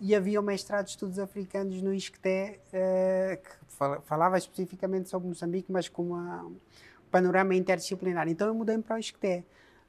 [0.00, 5.70] e havia o mestrado de Estudos Africanos no ISCTE, uh, que falava especificamente sobre Moçambique,
[5.70, 6.50] mas com uma
[7.10, 8.28] panorama interdisciplinar.
[8.28, 9.44] Então eu mudei-me para o ISCTE.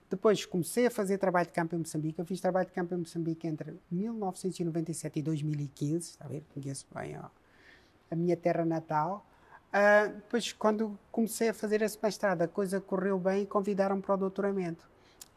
[0.09, 2.19] Depois comecei a fazer trabalho de campo em Moçambique.
[2.19, 6.11] Eu fiz trabalho de campo em Moçambique entre 1997 e 2015.
[6.11, 6.43] Está a ver?
[6.53, 7.25] Conheço bem ó,
[8.09, 9.25] a minha terra natal.
[9.67, 14.15] Uh, depois, quando comecei a fazer esse mestrado, a coisa correu bem e convidaram-me para
[14.15, 14.87] o doutoramento.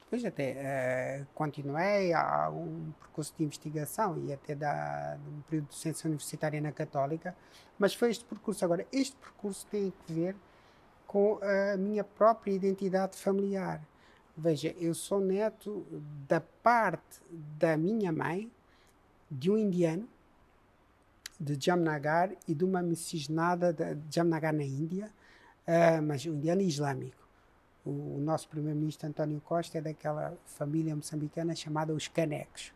[0.05, 5.71] Depois até uh, continuei a um percurso de investigação e até da, um período de
[5.71, 7.37] docência universitária na Católica,
[7.79, 8.65] mas foi este percurso.
[8.65, 10.37] Agora, este percurso tem que ver
[11.11, 13.85] com a minha própria identidade familiar.
[14.37, 15.85] Veja, eu sou neto
[16.29, 17.21] da parte
[17.59, 18.49] da minha mãe
[19.29, 20.09] de um indiano
[21.41, 25.11] de Jamnagar e de uma miscigenada de Jamnagar na Índia,
[25.67, 27.27] uh, mas um indiano islâmico.
[27.85, 32.73] O, o nosso primeiro-ministro António Costa é daquela família moçambicana chamada os Canecos,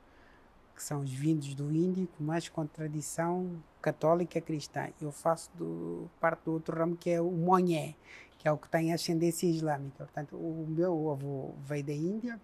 [0.75, 4.89] que são os vindos do Índico, mas com tradição católica cristã.
[5.01, 7.95] Eu faço do, parte do outro ramo que é o Monhé,
[8.39, 10.05] que é o que tem ascendência islâmica.
[10.05, 12.41] Portanto, o meu avô veio da Índia,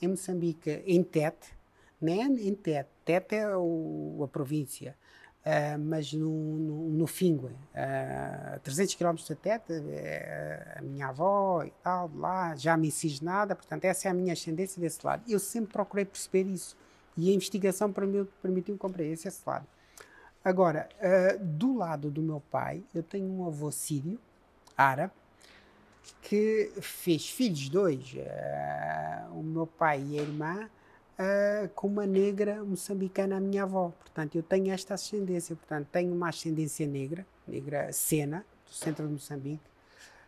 [0.00, 1.56] em Moçambique, em Tete,
[2.00, 4.96] nem em Tete, Tete é o, a província,
[5.38, 11.62] Uh, mas no, no, no Fingue, uh, 300 km de Tete, uh, a minha avó
[11.62, 15.22] e tal, lá, já miscigenada, portanto, essa é a minha ascendência desse lado.
[15.26, 16.76] Eu sempre procurei perceber isso
[17.18, 19.66] e a investigação permitiu compreender esse lado.
[20.44, 24.18] Agora, uh, do lado do meu pai, eu tenho um avô sírio,
[24.76, 25.12] árabe,
[26.22, 28.14] que fez filhos dois,
[29.32, 30.70] o meu pai e a irmã,
[31.18, 33.92] uh, com uma negra moçambicana, a minha avó.
[33.98, 35.56] Portanto, eu tenho esta ascendência.
[35.56, 39.68] Portanto, tenho uma ascendência negra, negra Sena, do centro de Moçambique.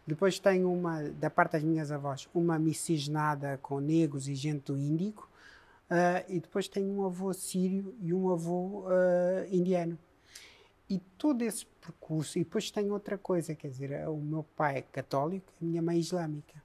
[0.07, 4.77] Depois tenho uma, da parte das minhas avós, uma miscigenada com negros e gente do
[4.77, 5.30] Índico.
[5.91, 9.99] Uh, e depois tenho um avô sírio e um avô uh, indiano.
[10.89, 14.83] E todo esse percurso, e depois tenho outra coisa, quer dizer, o meu pai é
[14.83, 16.63] católico, a minha mãe é islâmica.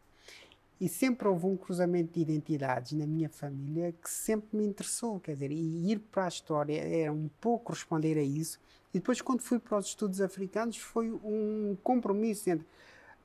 [0.79, 5.33] E sempre houve um cruzamento de identidades na minha família que sempre me interessou, quer
[5.33, 8.59] dizer, e ir para a história era um pouco responder a isso.
[8.93, 12.65] E depois, quando fui para os estudos africanos, foi um compromisso entre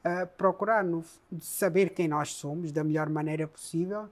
[0.05, 1.05] uh, procurar no,
[1.41, 4.09] saber quem nós somos da melhor maneira possível,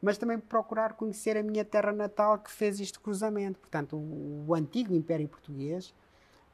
[0.00, 3.58] mas também procurar conhecer a minha terra natal que fez este cruzamento.
[3.58, 5.94] Portanto, o, o antigo Império Português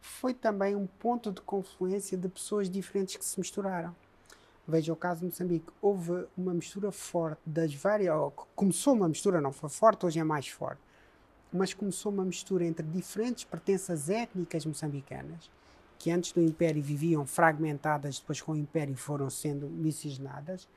[0.01, 3.95] foi também um ponto de confluência de pessoas diferentes que se misturaram.
[4.67, 5.73] Veja o caso de Moçambique.
[5.81, 8.13] Houve uma mistura forte das várias.
[8.55, 10.81] Começou uma mistura, não foi forte, hoje é mais forte.
[11.53, 15.49] Mas começou uma mistura entre diferentes pertenças étnicas moçambicanas,
[15.99, 20.69] que antes do Império viviam fragmentadas, depois com o Império foram sendo miscigenadas.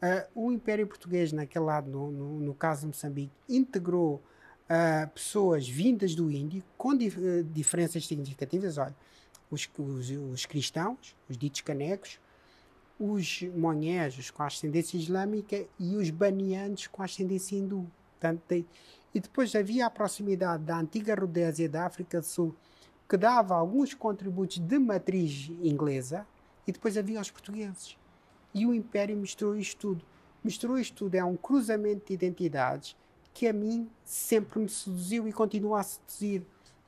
[0.00, 4.22] Uh, o Império Português, naquele lado, no, no, no caso de Moçambique, integrou
[4.70, 8.78] uh, pessoas vindas do Índio com dif uh, diferenças significativas.
[8.78, 8.94] Olha,
[9.50, 12.20] os, os, os cristãos, os ditos canecos,
[12.98, 17.90] os monhejos com ascendência islâmica e os banianos com ascendência hindu.
[18.12, 18.42] Portanto,
[19.14, 22.54] e depois havia a proximidade da antiga Rodésia da África do Sul,
[23.08, 26.26] que dava alguns contributos de matriz inglesa,
[26.66, 27.96] e depois havia os portugueses.
[28.54, 30.04] E o Império misturou isto tudo.
[30.42, 32.96] Misturou isto tudo, é um cruzamento de identidades
[33.34, 36.44] que a mim sempre me seduziu e continua a seduzir.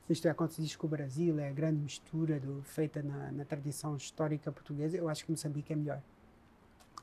[0.09, 3.31] Isto é, quando se diz que o Brasil é a grande mistura do, feita na,
[3.31, 6.01] na, tradição histórica portuguesa, eu acho que Moçambique é melhor.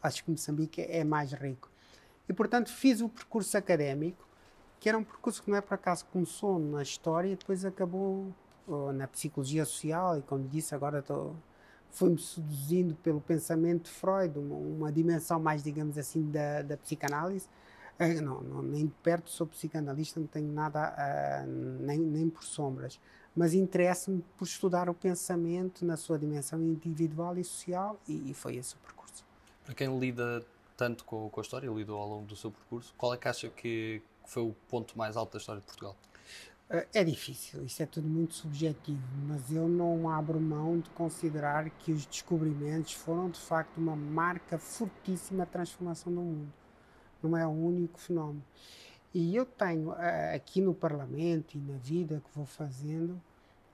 [0.03, 1.71] Acho que Moçambique é mais rico.
[2.29, 4.29] E, portanto, fiz o percurso académico,
[4.79, 8.35] que era um percurso que não é por acaso começou na história e depois acabou
[8.95, 11.35] na psicologia social e, como disse, agora estou
[11.91, 17.49] foi-me seduzindo pelo pensamento de Freud, uma, uma dimensão mais, digamos assim, da, da psicanálise,
[17.99, 21.47] Uh, não, não, nem de perto sou psicanalista, não tenho nada, uh,
[21.83, 23.01] nem, nem por sombras.
[23.35, 28.55] Mas interessa-me por estudar o pensamento na sua dimensão individual e social, e, e foi
[28.55, 29.25] esse o percurso.
[29.65, 30.47] Para quem lida
[30.77, 33.49] tanto com, com, a história, lidou ao longo do seu percurso, qual é que acha
[33.49, 35.97] que foi o ponto mais alto da história de Portugal?
[36.93, 41.93] É difícil, isso é tudo muito subjetivo, mas eu não abro mão de considerar que
[41.93, 46.53] os descobrimentos foram de facto uma marca fortíssima de transformação do mundo
[47.23, 48.43] não é o único fenómeno.
[49.13, 53.21] E eu tenho eh, aqui no Parlamento e na vida que vou fazendo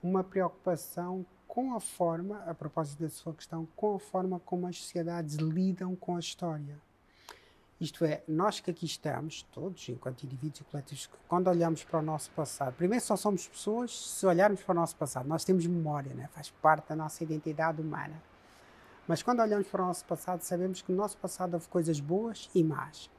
[0.02, 4.78] uma preocupação com a forma, a propósito da sua questão, com a forma como as
[4.78, 6.78] sociedades lidam com a história.
[7.80, 12.02] Isto é, nós que aqui estamos, todos, enquanto indivíduos e coletivos, quando olhamos para o
[12.02, 15.28] nosso passado, primeiro só somos pessoas se olharmos para o nosso passado.
[15.28, 16.28] Nós temos memória, né?
[16.32, 18.22] faz parte da nossa identidade humana.
[19.06, 22.48] Mas quando olhamos para o nosso passado, sabemos que no nosso passado houve coisas boas
[22.54, 23.10] e más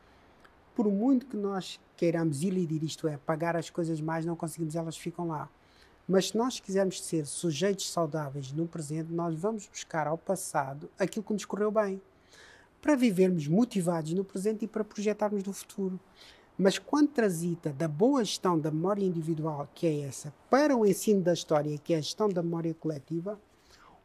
[0.76, 4.98] por muito que nós queiramos ilidir, isto é, pagar as coisas mais, não conseguimos, elas
[4.98, 5.50] ficam lá.
[6.08, 11.24] Mas se nós quisermos ser sujeitos saudáveis no presente, nós vamos buscar ao passado aquilo
[11.24, 12.00] que nos correu bem,
[12.86, 16.00] para vivermos motivados no presente e para projetarmos no futuro.
[16.56, 21.20] Mas quando transita da boa gestão da memória individual, que é essa, para o ensino
[21.20, 23.42] da história, que é a gestão da memória coletiva,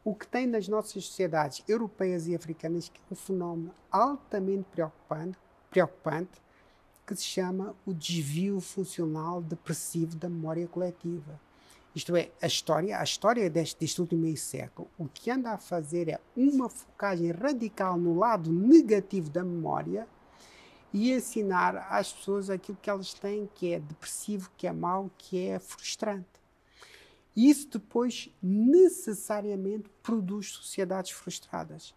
[0.02, 5.36] o que tem nas nossas sociedades europeias e africanas que é um fenómeno altamente preocupante,
[5.70, 6.40] preocupante
[7.06, 11.38] que se chama o desvio funcional depressivo da memória coletiva.
[11.94, 15.58] Isto é, a história, a história deste, deste último meio século, o que anda a
[15.58, 20.06] fazer é uma focagem radical no lado negativo da memória
[20.92, 25.46] e ensinar às pessoas aquilo que elas têm, que é depressivo, que é mau, que
[25.46, 26.26] é frustrante.
[27.36, 31.94] Isso depois necessariamente produz sociedades frustradas.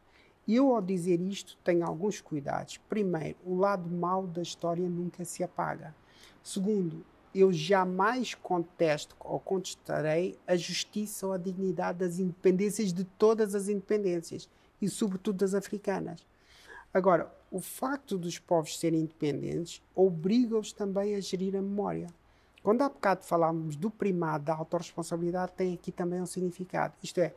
[0.48, 2.78] Eu, ao dizer isto, tenho alguns cuidados.
[2.90, 5.96] Primeiro, o lado mau da história nunca se apaga.
[6.44, 13.56] Segundo, eu jamais contesto ou contestarei a justiça ou a dignidade das independências de todas
[13.56, 14.48] as independências
[14.82, 16.26] e, sobretudo, das africanas.
[16.94, 22.08] Agora, o facto dos povos serem independentes obriga-os também a gerir a memória.
[22.62, 26.94] Quando há bocado falámos do primado da autorresponsabilidade, tem aqui também um significado.
[27.02, 27.34] Isto é,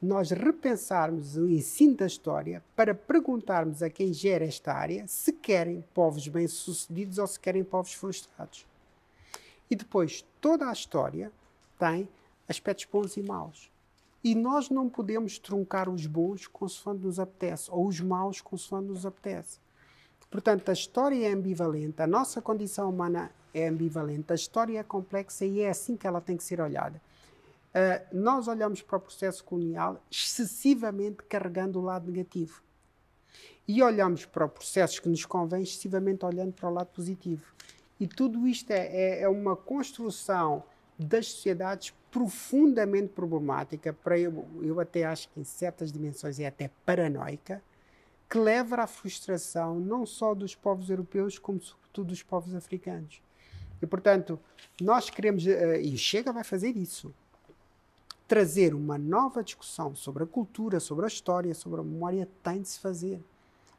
[0.00, 5.84] nós repensarmos o ensino da história para perguntarmos a quem gera esta área se querem
[5.94, 8.66] povos bem-sucedidos ou se querem povos frustrados.
[9.72, 11.32] E depois, toda a história
[11.78, 12.06] tem
[12.46, 13.72] aspectos bons e maus.
[14.22, 19.06] E nós não podemos truncar os bons consoante nos apetece, ou os maus consoante nos
[19.06, 19.58] apetece.
[20.30, 25.46] Portanto, a história é ambivalente, a nossa condição humana é ambivalente, a história é complexa
[25.46, 27.00] e é assim que ela tem que ser olhada.
[27.70, 32.62] Uh, nós olhamos para o processo colonial excessivamente carregando o lado negativo.
[33.66, 37.54] E olhamos para processos que nos convém excessivamente olhando para o lado positivo.
[38.02, 40.64] E tudo isto é, é, é uma construção
[40.98, 46.68] das sociedades profundamente problemática, para eu, eu até acho que em certas dimensões é até
[46.84, 47.62] paranoica,
[48.28, 53.22] que leva à frustração não só dos povos europeus, como sobretudo dos povos africanos.
[53.80, 54.36] E, portanto,
[54.80, 57.14] nós queremos, uh, e Chega vai fazer isso,
[58.26, 62.68] trazer uma nova discussão sobre a cultura, sobre a história, sobre a memória, tem de
[62.68, 63.22] se fazer.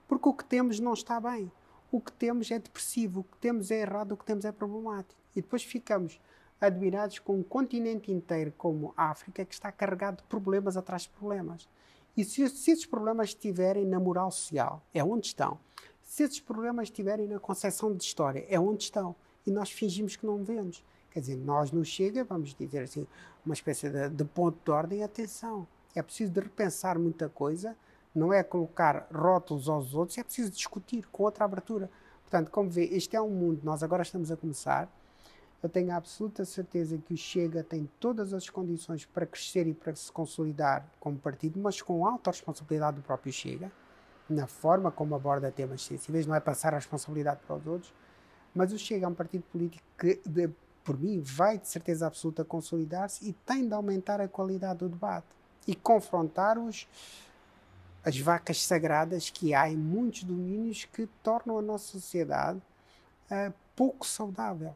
[0.08, 1.52] Porque o que temos não está bem.
[1.94, 5.22] O que temos é depressivo, o que temos é errado, o que temos é problemático.
[5.36, 6.20] E depois ficamos
[6.60, 11.10] admirados com um continente inteiro como a África que está carregado de problemas atrás de
[11.10, 11.70] problemas.
[12.18, 15.60] E se, se esses problemas estiverem na moral social, é onde estão.
[16.02, 19.16] Se esses problemas estiverem na concepção de história, é onde estão.
[19.46, 20.84] E nós fingimos que não vemos.
[21.12, 23.06] Quer dizer, nós não chega, vamos dizer assim,
[23.46, 25.04] uma espécie de, de ponto de ordem.
[25.04, 27.78] Atenção, é preciso de repensar muita coisa,
[28.14, 31.90] não é colocar rótulos aos outros, é preciso discutir com outra abertura.
[32.24, 34.90] Portanto, como vê, este é um mundo, nós agora estamos a começar,
[35.62, 39.74] eu tenho a absoluta certeza que o Chega tem todas as condições para crescer e
[39.74, 43.72] para se consolidar como partido, mas com alta responsabilidade do próprio Chega,
[44.30, 47.94] na forma como aborda temas sensíveis, não é passar a responsabilidade para os outros,
[48.54, 50.50] mas o Chega é um partido político que, de,
[50.84, 55.28] por mim, vai de certeza absoluta consolidar-se e tem de aumentar a qualidade do debate
[55.66, 56.88] e confrontar os,
[58.06, 62.62] as vacas sagradas que há em muitos domínios que tornam a nossa sociedade
[63.32, 64.76] uh, pouco saudável.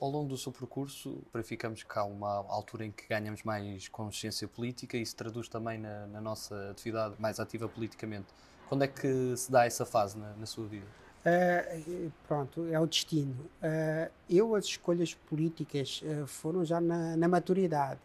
[0.00, 4.46] Ao longo do seu percurso, verificamos que há uma altura em que ganhamos mais consciência
[4.48, 8.26] política e se traduz também na, na nossa atividade mais ativa politicamente.
[8.68, 10.86] Quando é que se dá essa fase na, na sua vida?
[11.24, 13.34] Uh, pronto, é o destino.
[13.62, 18.00] Uh, eu, as escolhas políticas foram já na, na, maturidade.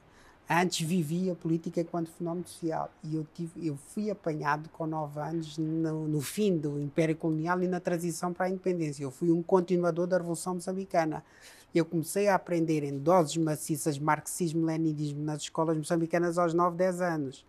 [0.49, 5.19] Antes vivia a política enquanto fenómeno social e eu, tive, eu fui apanhado com nove
[5.19, 9.03] anos no, no, fim do Império Colonial e na transição para a independência.
[9.03, 11.23] Eu fui um continuador da Revolução Moçambicana
[11.73, 17.01] eu comecei a aprender em doses maciças marxismo, leninismo nas escolas moçambicanas aos 9, 10
[17.01, 17.45] anos.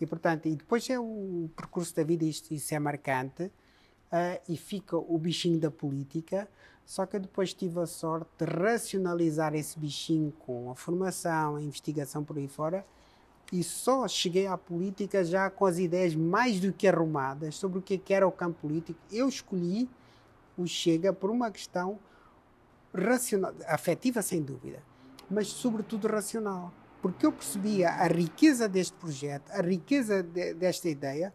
[0.00, 4.56] E, portanto, e depois é o percurso da vida, isto, isso é marcante, uh, e
[4.56, 6.48] fica o bichinho da política,
[6.88, 12.24] só que depois tive a sorte de racionalizar esse bichinho com a formação, a investigação
[12.24, 12.82] por aí fora,
[13.52, 17.82] e só cheguei à política já com as ideias mais do que arrumadas sobre o
[17.82, 18.98] que é era o campo político.
[19.12, 19.86] Eu escolhi
[20.56, 21.98] o Chega por uma questão
[22.94, 24.82] racional, afetiva sem dúvida,
[25.30, 26.72] mas sobretudo racional,
[27.02, 31.34] porque eu percebia a riqueza deste projeto, a riqueza de, desta ideia,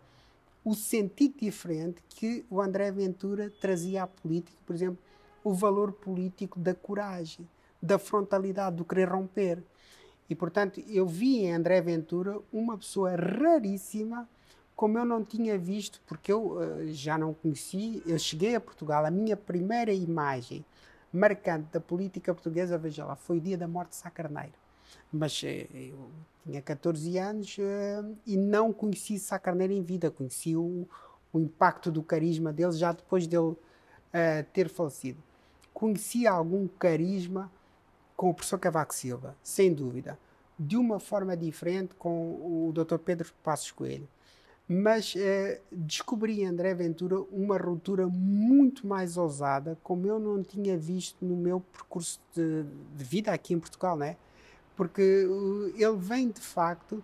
[0.66, 4.98] o sentido diferente que o André Ventura trazia à política, por exemplo,
[5.44, 7.48] o valor político da coragem,
[7.82, 9.62] da frontalidade, do querer romper.
[10.30, 14.28] E, portanto, eu vi em André Ventura uma pessoa raríssima,
[14.76, 18.02] como eu não tinha visto, porque eu uh, já não conheci.
[18.06, 20.66] Eu cheguei a Portugal, a minha primeira imagem
[21.12, 24.54] marcante da política portuguesa, veja lá, foi o dia da morte de Sá Carneiro.
[25.12, 26.10] Mas eh, eu
[26.44, 30.88] tinha 14 anos uh, e não conheci Sá Carneiro em vida, conheci o,
[31.32, 33.58] o impacto do carisma dele já depois dele uh,
[34.52, 35.22] ter falecido.
[35.74, 37.52] Conheci algum carisma
[38.16, 40.18] com o professor Cavaco Silva, sem dúvida,
[40.58, 42.98] de uma forma diferente com o Dr.
[42.98, 44.08] Pedro Passos Coelho
[44.68, 50.78] mas eh, descobri em André Ventura uma ruptura muito mais ousada, como eu não tinha
[50.78, 52.64] visto no meu percurso de,
[52.96, 54.16] de vida aqui em Portugal, né?
[54.76, 57.04] Porque uh, ele vem de facto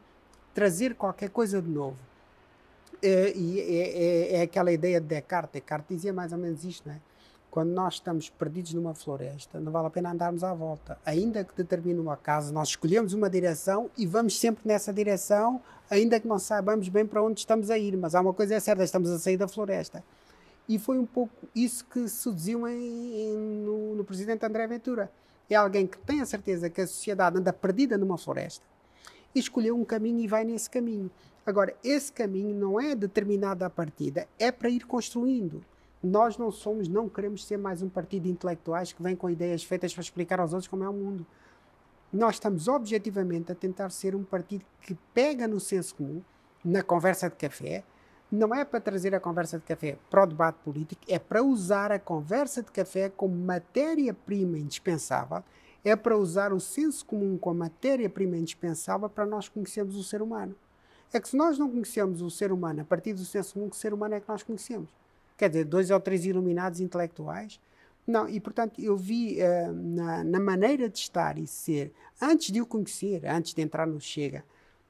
[0.53, 1.97] trazer qualquer coisa de novo.
[3.01, 5.53] Eh, e é, é, é, aquela ideia de Descartes.
[5.53, 6.99] Descartes dizia mais ou menos isto, né?
[7.51, 10.99] Quando nós estamos perdidos numa floresta, não vale a pena andarmos à volta.
[11.03, 16.19] Ainda que determine uma casa, nós escolhemos uma direção e vamos sempre nessa direção, ainda
[16.19, 17.97] que não saibamos bem para onde estamos a ir.
[17.97, 20.03] Mas há uma coisa é certa, estamos a sair da floresta.
[20.67, 25.11] E foi um pouco isso que seduziu em, em, no, no presidente André Ventura.
[25.49, 28.63] É alguém que tem a certeza que a sociedade anda perdida numa floresta
[29.33, 31.09] e escolheu um caminho e vai nesse caminho.
[31.43, 35.63] Agora, esse caminho não é determinado à partida, é para ir construindo
[36.01, 39.65] Nós não somos, não queremos ser mais um partido de intelectuais que vem com ideias
[39.65, 41.27] feitas para explicar aos outros como é o mundo.
[42.11, 46.21] Nós estamos objetivamente a tentar ser um partido que pega no senso comum,
[46.63, 47.83] na conversa de café,
[48.31, 51.91] não é para trazer a conversa de café para o debate político, é para usar
[51.91, 55.43] a conversa de café como matéria-prima indispensável,
[55.83, 60.55] é para usar o senso comum como matéria-prima indispensável para nós conhecermos o ser humano.
[61.11, 63.75] É que se nós não conhecemos o ser humano a partir do senso comum, que
[63.75, 64.98] ser humano é que nós conhecemos?
[65.39, 67.61] Quer dizer, dois ou três iluminados intelectuais?
[68.05, 72.59] Não, e portanto eu vi uh, na, na, maneira de estar e ser, antes de
[72.61, 74.43] o conhecer, antes de entrar no Chega,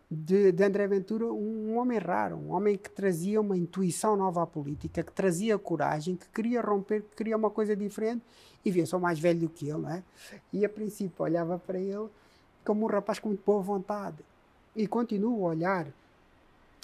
[0.10, 4.42] de, de, André Ventura um, um, homem raro, um homem que trazia uma intuição nova
[4.42, 8.24] à política, que trazia coragem, que queria romper, que queria uma coisa diferente.
[8.66, 10.02] E via, sou mais velho do que ele, não é?
[10.52, 12.10] E a princípio olhava para ele
[12.66, 14.18] como um rapaz com muito boa vontade.
[14.76, 15.88] E continuo a olhar.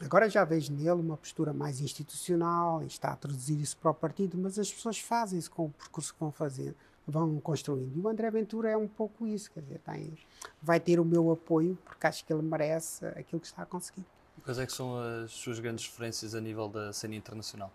[0.03, 4.37] Agora já vejo nele uma postura mais institucional, está a traduzir isso para o partido,
[4.37, 6.75] mas as pessoas fazem isso com o percurso que vão fazendo
[7.07, 7.95] vão construindo.
[7.95, 10.17] E o André Ventura é um pouco isso, quer dizer, tem,
[10.61, 14.03] vai ter o meu apoio porque acho que ele merece aquilo que está a conseguir.
[14.43, 17.71] Quais é que são as suas grandes referências a nível da cena internacional?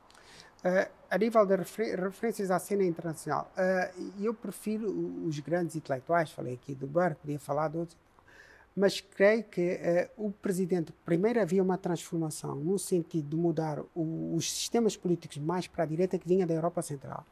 [0.65, 4.89] Uh, a nível de refer referências à cena internacional, uh, eu prefiro
[5.27, 7.99] os grandes intelectuais, falei aqui do Burke, podia falar de outros,
[8.75, 9.75] mas creio que
[10.17, 15.39] uh, o presidente, primeiro havia uma transformação no sentido de mudar o, os sistemas políticos
[15.39, 17.27] mais para a direita que vinha da Europa Central.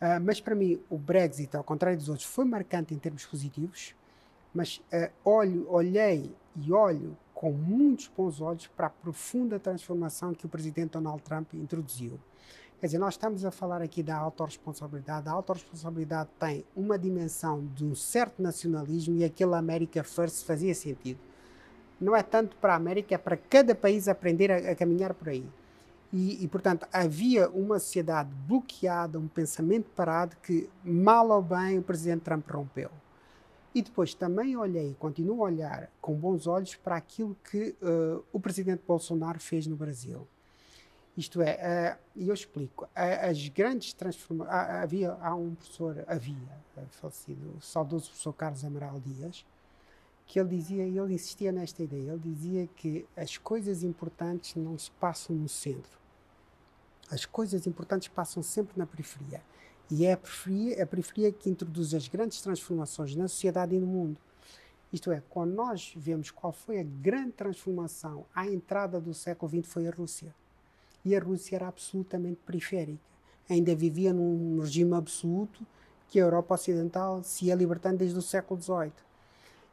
[0.00, 3.94] Uh, mas para mim, o Brexit, ao contrário dos outros, foi marcante em termos positivos.
[4.54, 10.44] Mas uh, olho, olhei e olho com muitos bons olhos para a profunda transformação que
[10.44, 12.18] o presidente Donald Trump introduziu.
[12.80, 15.28] Quer dizer, nós estamos a falar aqui da autorresponsabilidade.
[15.28, 21.20] A autorresponsabilidade tem uma dimensão de um certo nacionalismo e aquele America First fazia sentido.
[22.00, 25.28] Não é tanto para a América, é para cada país aprender a, a caminhar por
[25.28, 25.46] aí.
[26.10, 31.82] E, e, portanto, havia uma sociedade bloqueada, um pensamento parado que, mal ou bem, o
[31.82, 32.90] presidente Trump rompeu.
[33.74, 38.40] E depois também olhei, continuo a olhar com bons olhos para aquilo que uh, o
[38.40, 40.26] presidente Bolsonaro fez no Brasil.
[41.20, 44.58] Isto é, e uh, eu explico, as grandes transformações.
[44.82, 46.34] Havia, há um professor, havia,
[46.92, 49.44] falecido, o saudoso professor Carlos Amaral Dias,
[50.26, 54.90] que ele dizia, ele insistia nesta ideia, ele dizia que as coisas importantes não se
[54.92, 55.98] passam no centro,
[57.10, 59.42] as coisas importantes passam sempre na periferia.
[59.90, 63.86] E é a periferia, a periferia que introduz as grandes transformações na sociedade e no
[63.86, 64.18] mundo.
[64.90, 69.70] Isto é, quando nós vemos qual foi a grande transformação à entrada do século XX,
[69.70, 70.34] foi a Rússia.
[71.04, 73.00] E a Rússia era absolutamente periférica.
[73.48, 75.66] Ainda vivia num regime absoluto
[76.08, 78.92] que a Europa Ocidental se ia libertando desde o século XVIII.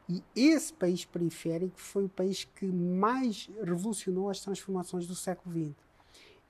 [0.08, 5.74] E esse país periférico foi o país que mais revolucionou as transformações do século XX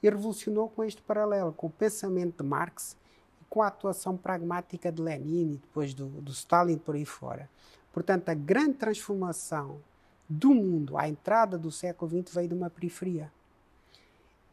[0.02, 2.96] e revolucionou com este paralelo, com o pensamento de Marx
[3.40, 7.50] e com a atuação pragmática de Lenin e depois do, do Stalin por aí fora.
[7.92, 9.80] Portanto, a grande transformação
[10.28, 13.32] do mundo à entrada do século XX veio de uma periferia.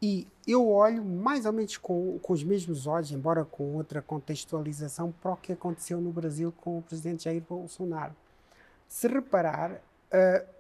[0.02, 5.14] E eu olho mais ou menos com, com os mesmos olhos, embora com outra contextualização,
[5.22, 8.16] para o que aconteceu no Brasil com o presidente Jair Bolsonaro.
[8.88, 10.56] Se reparar, uh,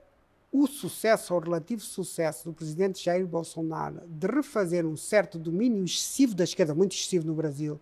[0.51, 6.33] o sucesso, ou relativo sucesso do presidente Jair Bolsonaro de refazer um certo domínio excessivo
[6.33, 7.79] da esquerda, muito excessivo no Brasil,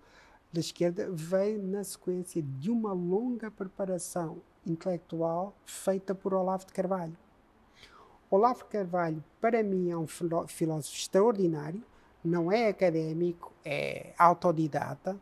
[0.51, 7.15] da esquerda, veio na sequência de uma longa preparação intelectual feita por Olavo de Carvalho.
[8.35, 11.83] Olavo Carvalho, para mim, é um filósofo extraordinário,
[12.25, 15.15] não é académico, é autodidata,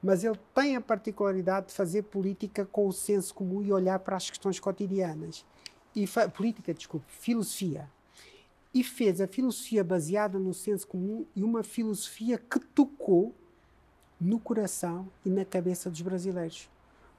[0.00, 4.16] mas ele tem a particularidade de fazer política com o senso comum e olhar para
[4.16, 5.44] as questões cotidianas
[5.92, 7.90] e política, desculpe, filosofia.
[8.72, 13.34] E fez a filosofia baseada no senso comum e uma filosofia que tocou
[14.20, 16.70] no coração e na cabeça dos brasileiros.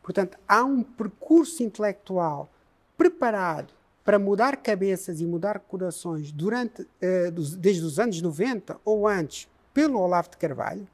[0.01, 2.49] Portanto, há um percurso intelectual
[2.95, 9.07] preparado para mudar cabeças e mudar corações durante, uh, dos, desde os anos 90 ou
[9.07, 10.87] antes, pelo Olavo de Carvalho,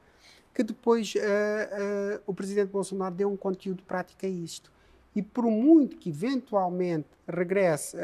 [0.53, 4.71] que depois uh, uh, o presidente Bolsonaro deu um conteúdo prático a isto.
[5.15, 7.97] E por muito que eventualmente regresse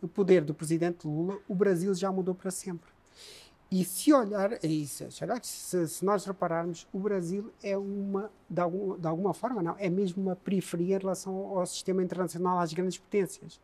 [0.00, 2.88] o poder do presidente Lula, o Brasil já mudou para sempre.
[3.70, 5.04] E se olhar, isso,
[5.42, 9.90] se, se nós repararmos, o Brasil é uma, de, algum, de alguma forma, não, é
[9.90, 13.60] mesmo uma periferia em relação ao sistema internacional, às grandes potências.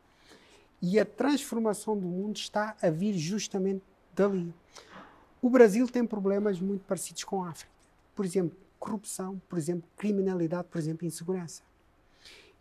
[0.86, 3.82] E a transformação do mundo está a vir justamente
[4.14, 4.54] dali.
[5.40, 7.72] O Brasil tem problemas muito parecidos com a África.
[8.14, 11.62] Por exemplo, corrupção, por exemplo, criminalidade, por exemplo, insegurança.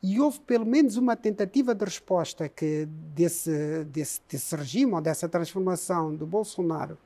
[0.01, 5.27] E houve pelo menos uma tentativa de resposta que desse, desse, desse regime ou dessa
[5.27, 6.97] transformação do Bolsonaro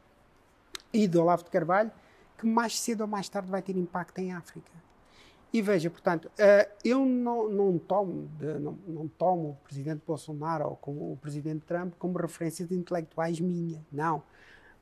[0.93, 1.91] e do Olavo de Carvalho
[2.37, 4.71] que mais cedo ou mais tarde vai ter impacto em África.
[5.51, 10.65] E veja, portanto, uh, eu não, não, tomo, de, não, não, tomo o presidente Bolsonaro
[10.65, 14.21] ou como o presidente Trump como referências intelectuais minha, não.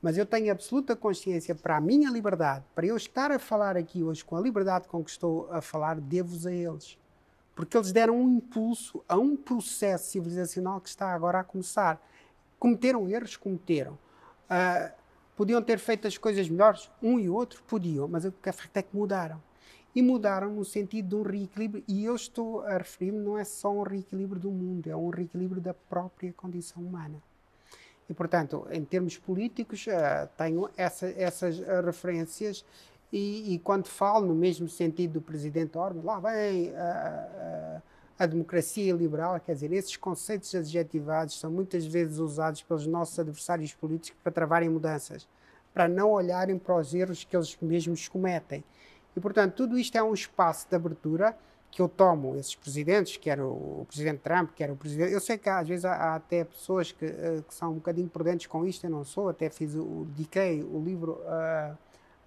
[0.02, 4.02] Mas eu tenho absoluta consciência para a minha liberdade, para eu estar a falar aqui
[4.02, 6.98] hoje com a liberdade com que estou a falar, devo-os a eles.
[7.54, 11.98] Porque eles deram um impulso a um processo civilizacional que está agora a começar.
[12.58, 13.36] Cometeram erros?
[13.36, 13.92] Cometeram.
[14.50, 14.92] Uh,
[15.34, 16.90] podiam ter feito as coisas melhores?
[17.02, 19.40] Um e outro podiam, mas o que é facto é que mudaram.
[19.96, 23.72] E mudaram no sentido de um reequilíbrio, e eu estou a referir-me não é só
[23.72, 27.16] um reequilíbrio do mundo, é um reequilíbrio da própria condição humana.
[28.06, 32.62] E, portanto, em termos políticos, uh, tenho essa, essas uh, referências
[33.10, 37.82] e, e, quando falo no mesmo sentido do presidente Orban, lá vem uh,
[38.18, 43.72] a democracia liberal, quer dizer, esses conceitos adjetivados são muitas vezes usados pelos nossos adversários
[43.72, 45.26] políticos para travarem mudanças,
[45.72, 48.62] para não olharem para os erros que eles mesmos cometem.
[49.16, 51.34] E, portanto, tudo isto é um espaço de abertura
[51.70, 55.12] que eu tomo esses presidentes, quer o, o presidente Trump, quer o presidente.
[55.12, 58.46] Eu sei que às vezes há, até pessoas que, uh, que, são um bocadinho prudentes
[58.46, 61.74] com isto, eu não sou, até fiz o, dediquei o livro uh,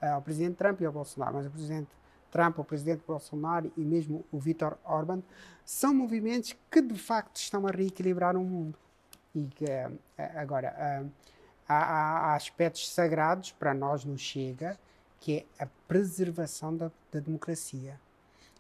[0.02, 1.90] uh, ao presidente Trump e ao Bolsonaro, mas o presidente
[2.32, 5.22] Trump, o presidente Bolsonaro e mesmo o Vítor Orban
[5.66, 8.78] são movimentos que de facto estão a reequilibrar o mundo.
[9.34, 9.66] E que,
[10.36, 11.10] agora,
[11.68, 14.78] há, há, aspectos sagrados para nós no Chega,
[15.20, 18.00] que é a preservação da, da democracia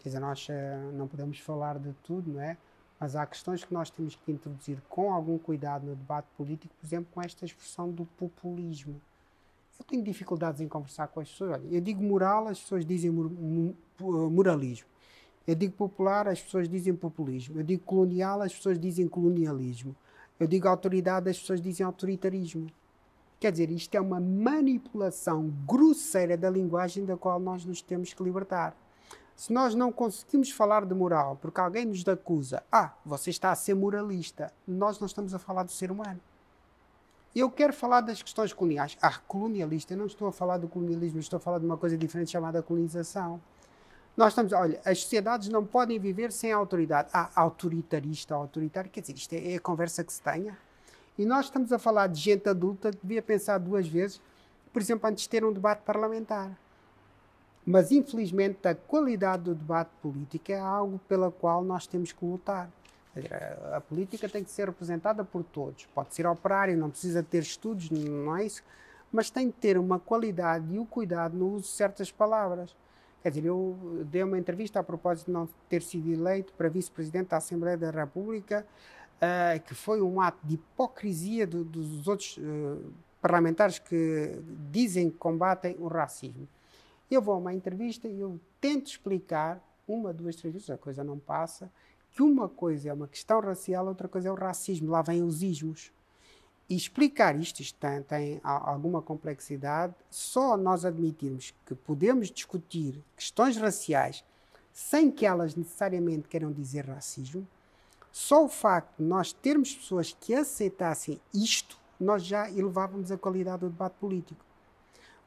[0.02, 2.58] Quer dizer, nós uh, não podemos falar de tudo, não é?
[3.00, 6.86] Mas há questões que nós temos que introduzir com algum cuidado no debate político, por
[6.86, 9.00] exemplo, com esta expressão do populismo.
[9.78, 11.52] Eu tenho dificuldades em conversar com as pessoas.
[11.52, 13.12] Olha, eu digo moral, as pessoas dizem
[14.00, 14.88] moralismo.
[15.48, 17.60] Eu digo popular, as pessoas dizem populismo.
[17.60, 19.96] Eu digo colonial, as pessoas dizem colonialismo.
[20.38, 22.68] Eu digo autoridade, as pessoas dizem autoritarismo.
[23.40, 28.22] Quer dizer, isto é uma manipulação grosseira da linguagem da qual nós nos temos que
[28.22, 28.76] libertar.
[29.34, 33.56] Se nós não conseguimos falar de moral porque alguém nos acusa, ah, você está a
[33.56, 36.20] ser moralista, nós não estamos a falar do ser humano.
[37.34, 38.98] Eu quero falar das questões coloniais.
[39.02, 41.98] Ah, colonialista, eu não estou a falar do colonialismo, estou a falar de uma coisa
[41.98, 43.40] diferente chamada colonização.
[44.18, 47.08] Nós estamos, olha, as sociedades não podem viver sem autoridade.
[47.14, 50.58] Ah, autoritarista, autoritário, quer dizer, isto é, é a conversa que se tenha.
[51.20, 54.22] E nós estamos a falar de gente adulta devia pensar duas vezes,
[54.72, 56.58] por exemplo, antes de ter um debate parlamentar.
[57.66, 62.72] Mas, infelizmente, a qualidade do debate político é algo pela qual nós temos que lutar.
[63.76, 65.86] A política tem que ser representada por todos.
[65.88, 68.64] Pode ser operário, não precisa ter estudos, não é isso?
[69.12, 72.74] Mas tem que ter uma qualidade e o cuidado no uso de certas palavras.
[73.22, 77.32] Quer dizer, eu dei uma entrevista a propósito de não ter sido eleito para vice-presidente
[77.32, 78.66] da Assembleia da República,
[79.20, 82.92] uh, que foi um ato de hipocrisia do, dos outros uh,
[83.22, 84.42] parlamentares que
[84.72, 86.48] dizem que combatem o racismo.
[87.10, 91.04] Eu vou a uma entrevista e eu tento explicar, uma, duas, três vezes, a coisa
[91.04, 91.72] não passa,
[92.12, 95.42] que uma coisa é uma questão racial, outra coisa é o racismo, lá vêm os
[95.42, 95.92] ismos.
[96.70, 103.58] E explicar isto, isto tem, tem alguma complexidade, só nós admitirmos que podemos discutir questões
[103.58, 104.24] raciais
[104.72, 107.48] sem que elas necessariamente queiram dizer racismo,
[108.12, 113.62] só o facto de nós termos pessoas que aceitassem isto, nós já elevávamos a qualidade
[113.62, 114.44] do debate político.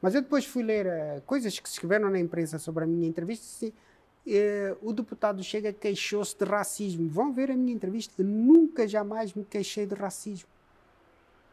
[0.01, 3.07] Mas eu depois fui ler uh, coisas que se escreveram na imprensa sobre a minha
[3.07, 3.71] entrevista
[4.25, 7.07] e uh, o deputado Chega queixou-se de racismo.
[7.07, 8.21] Vão ver a minha entrevista.
[8.21, 10.49] Nunca, jamais me queixei de racismo.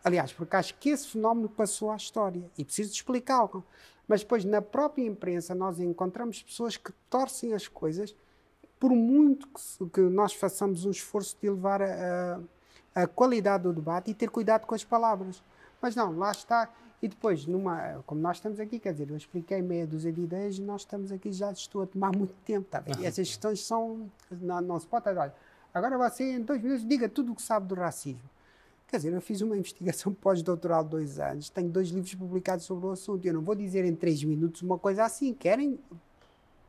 [0.03, 3.65] Aliás, porque acho que esse fenómeno passou à história e preciso explicá-lo.
[4.09, 8.17] Mas depois, na própria imprensa, nós encontramos pessoas que torcem as coisas
[8.81, 12.41] por muito que, que nós façamos um esforço de elevar a,
[12.95, 15.43] a, a qualidade do debate e ter cuidado com as palavras.
[15.83, 16.71] Mas não, lá está.
[17.03, 20.59] E depois, numa, como nós estamos aqui, quer dizer, eu expliquei meia dúzia de ideias
[20.59, 22.95] e nós estamos aqui, já estou a tomar muito tempo, tá bem?
[23.01, 25.33] E essas questões são, não, não se pode, olha,
[25.73, 28.29] agora você em dois minutos diga tudo o que sabe do racismo.
[28.87, 32.87] Quer dizer, eu fiz uma investigação pós-doutoral de dois anos, tenho dois livros publicados sobre
[32.87, 33.25] o assunto.
[33.25, 35.33] Eu não vou dizer em três minutos uma coisa assim.
[35.33, 35.79] Querem?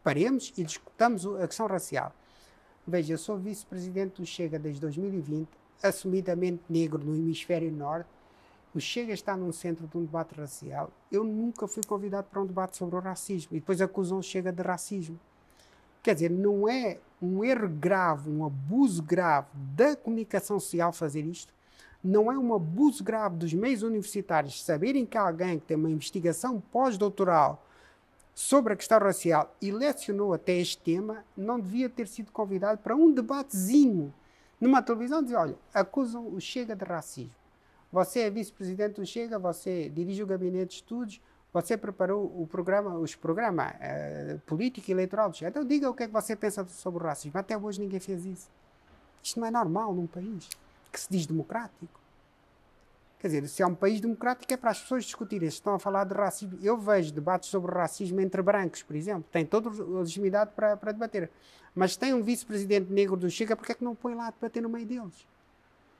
[0.03, 2.11] Paremos e discutamos a questão racial.
[2.87, 5.47] Veja, eu sou vice-presidente do Chega desde 2020,
[5.83, 8.09] assumidamente negro no hemisfério norte,
[8.73, 10.89] o Chega está num centro de um debate racial.
[11.11, 13.55] Eu nunca fui convidado para um debate sobre o racismo.
[13.55, 15.19] E depois acusam o Chega de racismo.
[16.01, 21.53] Quer dizer, não é um erro grave, um abuso grave da comunicação social fazer isto?
[22.03, 26.59] Não é um abuso grave dos meios universitários saberem que alguém que tem uma investigação
[26.71, 27.63] pós-doutoral
[28.33, 32.95] sobre a questão racial e lecionou até este tema não devia ter sido convidado para
[32.95, 34.13] um debatezinho
[34.59, 37.33] numa televisão dizer, olha, acusam o Chega de racismo.
[37.91, 41.21] Você é vice-presidente do Chega, você dirige o gabinete de estudos,
[41.53, 45.49] Você preparou o programa, os programas uh, político e eleitoral do Chega.
[45.49, 47.37] Então diga o que é que você pensa sobre o racismo.
[47.37, 48.49] Até hoje ninguém fez isso.
[49.21, 50.47] Isto não é normal num país
[50.91, 52.00] que se diz democrático.
[53.21, 55.47] Quer dizer, se é um país democrático é para as pessoas discutirem.
[55.47, 59.25] Se estão a falar de racismo, eu vejo debates sobre racismo entre brancos, por exemplo.
[59.31, 61.29] Tem toda a legitimidade para, para debater.
[61.75, 64.63] Mas tem um vice-presidente negro do Chega, porque é que não põe lá a debater
[64.63, 65.27] no meio deles?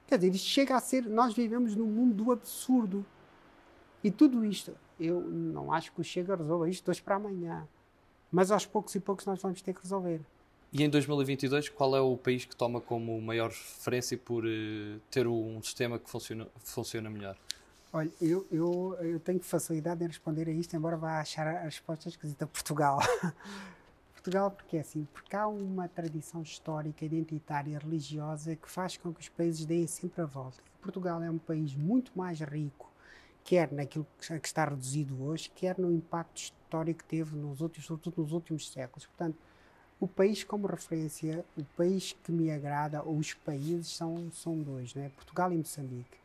[0.07, 1.03] Quer dizer, isto chega a ser.
[1.03, 3.05] Nós vivemos num mundo do absurdo.
[4.03, 7.67] E tudo isto, eu não acho que o Chega resolva isto dois para amanhã.
[8.31, 10.21] Mas aos poucos e poucos nós vamos ter que resolver.
[10.73, 15.27] E em 2022, qual é o país que toma como maior referência por uh, ter
[15.27, 17.37] um sistema que funciona, funciona melhor?
[17.91, 22.07] Olha, eu, eu, eu tenho facilidade em responder a isto, embora vá achar a resposta
[22.07, 22.47] esquisita.
[22.47, 22.99] Portugal.
[24.13, 29.19] Portugal, porque é assim, porque há uma tradição histórica, identitária, religiosa que faz com que
[29.19, 30.61] os países deem sempre a volta.
[30.81, 32.89] Portugal é um país muito mais rico,
[33.43, 38.21] quer naquilo que está reduzido hoje, quer no impacto histórico que teve nos últimos, sobretudo
[38.21, 39.05] nos últimos séculos.
[39.07, 39.37] Portanto,
[40.01, 44.95] o país como referência, o país que me agrada, ou os países, são, são dois,
[44.95, 45.11] né?
[45.15, 46.17] Portugal e Moçambique.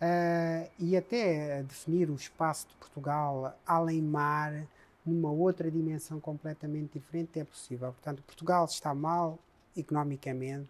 [0.00, 4.64] Uh, e até definir o espaço de Portugal além mar,
[5.04, 7.92] numa outra dimensão completamente diferente, é possível.
[7.92, 9.40] Portanto, Portugal está mal
[9.76, 10.68] economicamente,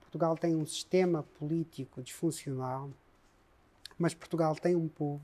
[0.00, 2.90] Portugal tem um sistema político disfuncional,
[3.98, 5.20] mas Portugal tem um povo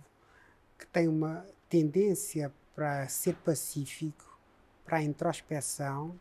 [0.77, 4.37] que tem uma tendência para ser pacífico,
[4.85, 6.19] para a introspeção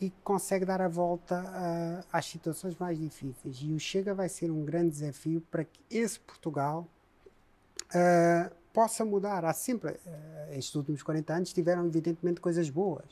[0.00, 3.58] e consegue dar a volta uh, às situações mais difíceis.
[3.60, 6.88] E o Chega vai ser um grande desafio para que esse Portugal
[7.88, 9.44] uh, possa mudar.
[9.44, 13.04] Há sempre, uh, estes últimos 40 anos, tiveram evidentemente coisas boas.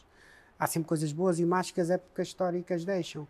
[0.59, 3.29] Há sempre coisas boas e más que as épocas históricas deixam.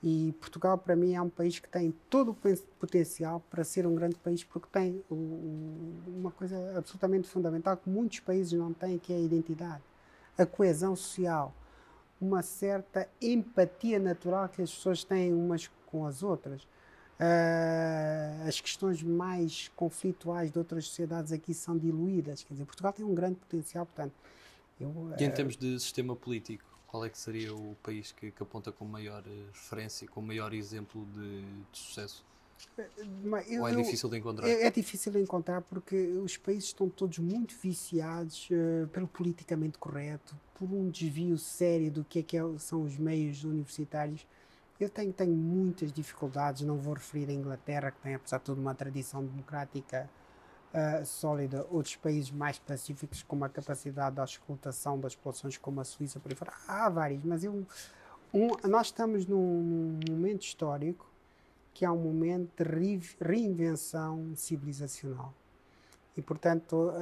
[0.00, 2.36] E Portugal, para mim, é um país que tem todo o
[2.78, 8.52] potencial para ser um grande país, porque tem uma coisa absolutamente fundamental que muitos países
[8.52, 9.82] não têm, que é a identidade,
[10.36, 11.54] a coesão social
[12.22, 16.62] uma certa empatia natural que as pessoas têm umas com as outras.
[16.62, 22.44] Uh, as questões mais conflituais de outras sociedades aqui são diluídas.
[22.44, 24.14] Quer dizer, Portugal tem um grande potencial, portanto.
[24.80, 28.30] Eu, uh, e em termos de sistema político, qual é que seria o país que,
[28.30, 32.24] que aponta com maior eh, referência, com maior exemplo de, de sucesso?
[33.48, 34.48] Eu, Ou é difícil de encontrar?
[34.48, 39.78] É, é, difícil de encontrar porque os países estão todos muito viciados uh, pelo politicamente
[39.78, 44.26] correto, por um desvio sério do que, é que é, são os meios universitários.
[44.80, 48.60] Eu tenho, tenho muitas dificuldades, não vou referir a Inglaterra, que tem, apesar de tudo,
[48.60, 50.08] uma tradição democrática
[50.72, 55.84] uh, sólida, outros países mais pacíficos, com uma capacidade de auscultação das populações, como a
[55.84, 56.52] Suíça, por aí fora.
[56.66, 57.66] Há vários, mas eu,
[58.32, 61.11] um, nós estamos num momento histórico
[61.74, 65.32] que é um momento de reinvenção civilizacional.
[66.16, 66.92] E, portanto,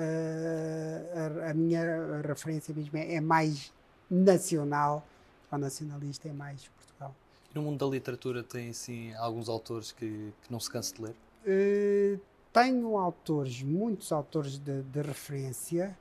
[1.44, 3.72] a, a, minha referência mesmo é, é, mais
[4.08, 5.04] nacional,
[5.50, 7.14] ou nacionalista é mais Portugal.
[7.50, 11.02] E no mundo da literatura tem, assim, alguns autores que, que não se cansa de
[11.02, 11.16] ler?
[11.44, 12.20] Uh,
[12.52, 15.96] tenho autores, muitos autores de, de referência,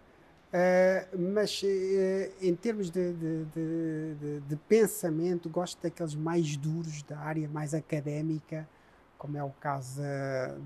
[0.54, 1.66] uh, mas uh,
[2.42, 8.68] em termos de, de, de, pensamento, gosto daqueles mais duros, da área mais académica,
[9.18, 10.02] como é o caso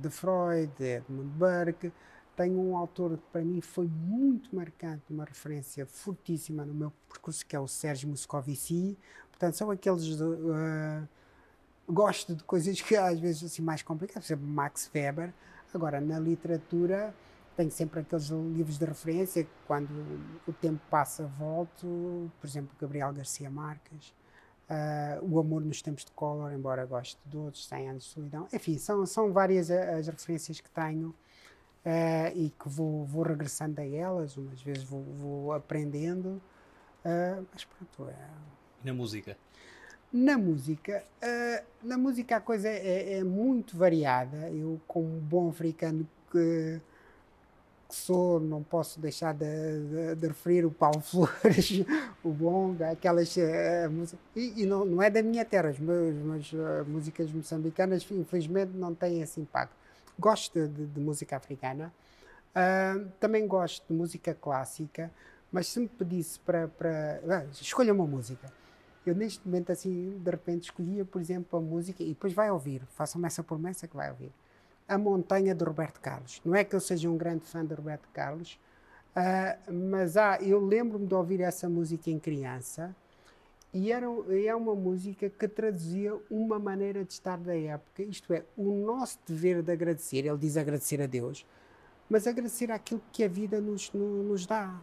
[0.01, 1.91] de Freud, de Edmund Burke,
[2.35, 7.45] tenho um autor que para mim foi muito marcante, uma referência fortíssima no meu percurso,
[7.45, 8.97] que é o Sérgio Moscovici.
[9.29, 10.19] Portanto, são aqueles.
[10.19, 11.07] Uh,
[11.87, 15.33] gosto de coisas que às vezes assim mais complicadas, por exemplo, Max Weber.
[15.73, 17.13] Agora, na literatura,
[17.55, 19.89] tenho sempre aqueles livros de referência, quando
[20.47, 24.13] o tempo passa, volto, por exemplo, Gabriel Garcia Marques,
[24.69, 28.47] uh, O Amor nos Tempos de Collor, embora goste de outros, 100 anos de solidão.
[28.51, 33.85] Enfim, são, são várias as referências que tenho uh, e que vou, vou regressando a
[33.85, 36.41] elas, umas vezes vou, vou aprendendo.
[37.05, 38.29] Uh, mas pronto, é...
[38.83, 39.37] E na música?
[40.11, 41.03] Na música,
[41.81, 44.47] na música a coisa é, é, muito variada.
[44.51, 46.79] Eu, como bom africano que
[47.93, 51.83] sou, não posso deixar de, de, de, referir o Paulo Flores,
[52.23, 54.19] o Bonga, aquelas uh, músicas.
[54.35, 58.93] E, e não, não, é da minha terra, as minhas, uh, músicas moçambicanas, infelizmente, não
[58.93, 59.83] têm esse impacto
[60.17, 61.93] gosto de, de música africana,
[62.55, 65.11] uh, também gosto de música clássica,
[65.51, 66.67] mas se me pedisse para.
[66.67, 68.51] para ah, escolha uma música.
[69.05, 72.81] Eu, neste momento, assim, de repente, escolhia, por exemplo, a música, e depois vai ouvir,
[72.95, 74.31] façam-me essa promessa que vai ouvir.
[74.87, 76.41] A Montanha de Roberto Carlos.
[76.43, 78.59] Não é que eu seja um grande fã de Roberto Carlos,
[79.15, 82.95] uh, mas ah, eu lembro-me de ouvir essa música em criança
[83.73, 84.05] e era,
[84.45, 89.17] é uma música que traduzia uma maneira de estar da época, isto é, o nosso
[89.25, 91.43] dever de agradecer, ele diz agradecer a Deus,
[92.07, 94.79] mas agradecer aquilo que a vida nos, nos dá.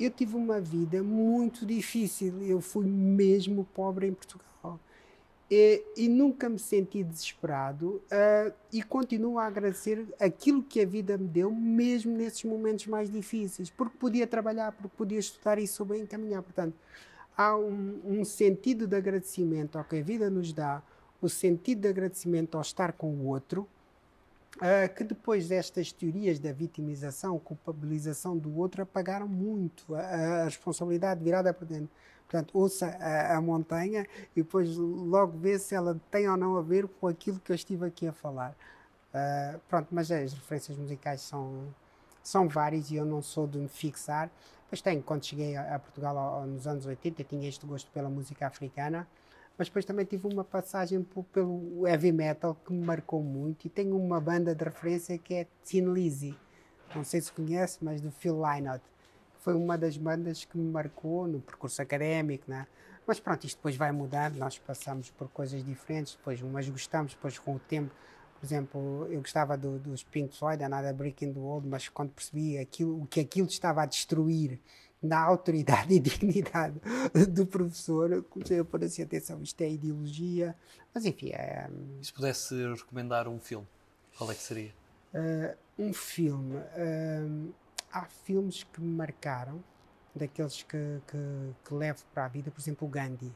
[0.00, 4.80] Eu tive uma vida muito difícil, eu fui mesmo pobre em Portugal.
[5.50, 11.16] E, e nunca me senti desesperado uh, e continuo a agradecer aquilo que a vida
[11.16, 16.00] me deu, mesmo nesses momentos mais difíceis, porque podia trabalhar, porque podia estudar e souber
[16.00, 16.42] encaminhar.
[16.42, 16.74] Portanto,
[17.34, 20.82] há um, um sentido de agradecimento ao que a vida nos dá,
[21.20, 23.66] o sentido de agradecimento ao estar com o outro,
[24.56, 31.24] uh, que depois destas teorias da vitimização, culpabilização do outro, apagaram muito a, a responsabilidade
[31.24, 31.88] virada para dentro.
[32.28, 34.06] Portanto, ouça a, a, montanha
[34.36, 37.56] e depois logo vê se ela tem ou não a ver com aquilo que eu
[37.56, 38.54] estive aqui a falar.
[39.14, 41.74] Uh, pronto, mas as referências musicais são,
[42.22, 44.30] são várias e eu não sou de me fixar.
[44.70, 48.46] Mas tenho, quando cheguei a, a Portugal nos anos 80, tinha este gosto pela música
[48.46, 49.08] africana
[49.58, 53.96] mas depois também tive uma passagem pelo heavy metal que me marcou muito e tenho
[53.96, 56.38] uma banda de referência que é Tin Lizzy,
[56.94, 58.82] não sei se conhece, mas do Phil Lynott,
[59.40, 62.66] foi uma das bandas que me marcou no percurso académico, né?
[63.08, 67.38] mas pronto, isto depois vai mudando, nós passamos por coisas diferentes, depois umas gostamos, depois
[67.38, 67.90] com o tempo,
[68.38, 72.10] por exemplo, eu gostava do, dos Pink Floyd, a nada Breaking the World, mas quando
[72.10, 74.60] percebi aquilo, o que aquilo estava a destruir
[75.02, 76.78] na autoridade e dignidade
[77.30, 80.54] do professor, comecei a pôr assim, atenção, isto é ideologia,
[80.92, 81.30] mas enfim.
[81.30, 81.66] É,
[81.98, 83.66] e se pudesse recomendar um filme,
[84.18, 84.74] qual é que seria?
[85.14, 86.56] Uh, um filme.
[86.56, 87.54] Uh,
[87.92, 89.62] há filmes que me marcaram,
[90.14, 93.32] daqueles que, que, que levo para a vida, por exemplo, o Gandhi.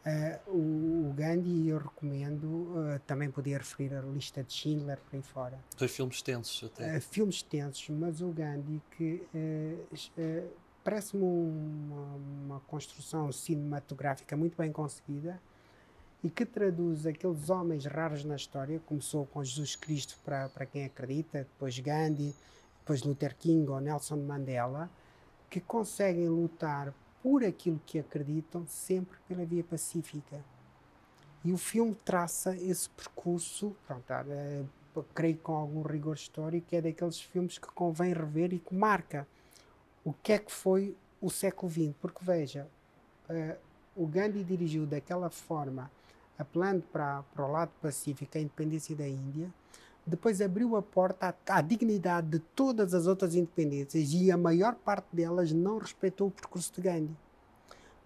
[0.00, 5.14] Uh, o, o, Gandhi eu recomendo, uh, também podia referir a lista de Schindler por
[5.14, 5.58] aí fora.
[5.76, 6.96] Dois filmes tensos até.
[6.96, 9.22] Uh, filmes tensos, mas o Gandhi que
[10.82, 15.38] parece-me uma, uma, construção cinematográfica muito bem conseguida
[16.24, 20.86] e que traduz aqueles homens raros na história, começou com Jesus Cristo para, para quem
[20.86, 22.34] acredita, depois Gandhi,
[22.90, 24.90] depois Luther King ou Nelson Mandela,
[25.48, 30.44] que conseguem lutar por aquilo que acreditam, sempre pela via pacífica.
[31.44, 34.64] E o filme traça esse percurso, pronto, é,
[35.14, 39.26] creio com algum rigor histórico, é daqueles filmes que convém rever e que marca
[40.04, 41.94] o que é que foi o século XX.
[42.00, 42.66] Porque veja,
[43.28, 43.56] uh,
[43.94, 45.90] o Gandhi dirigiu daquela forma,
[46.36, 49.48] apelando para, para o lado pacífico, a independência da Índia,
[50.10, 54.74] depois abriu a porta à, à, dignidade de todas as outras independências e a maior
[54.74, 57.16] parte delas não respeitou o percurso de Gandhi.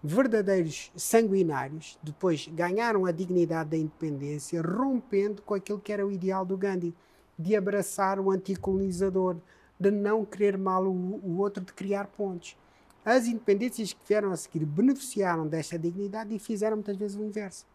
[0.03, 6.45] Verdadeiros sanguinários depois ganharam a dignidade da independência, rompendo com aquilo que era o ideal
[6.45, 6.93] do Gandhi,
[7.39, 9.37] de abraçar o anticolonizador,
[9.79, 12.55] de não querer mal o, o outro, de criar pontes.
[13.03, 17.65] As independências que vieram a seguir beneficiaram desta dignidade e fizeram muitas vezes o inverso.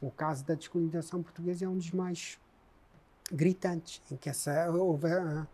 [0.00, 2.38] O caso da descolonização portuguesa é um dos mais
[3.32, 5.46] gritantes, em que essa, houve uh,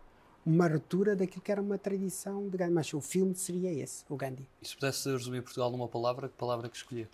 [0.45, 2.73] uma ruptura daquilo que era uma tradição de Gandhi.
[2.73, 4.47] Mas o filme seria esse, o Gandhi.
[4.61, 7.07] E se pudesse resumir Portugal numa palavra, que palavra que escolher?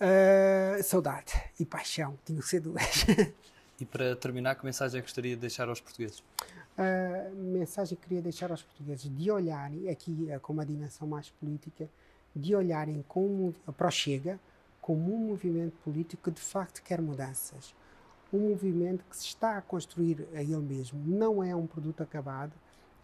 [0.00, 3.06] Uh, saudade e paixão, tinha que ser duas.
[3.80, 6.22] e para terminar, que mensagem gostaria de deixar aos portugueses?
[6.76, 11.30] A uh, mensagem que queria deixar aos portugueses de olharem, aqui com uma dimensão mais
[11.30, 11.88] política,
[12.34, 14.40] de olharem como, para o Chega
[14.80, 17.74] como um movimento político que de facto quer mudanças
[18.34, 22.52] um movimento que se está a construir a ele mesmo, não é um produto acabado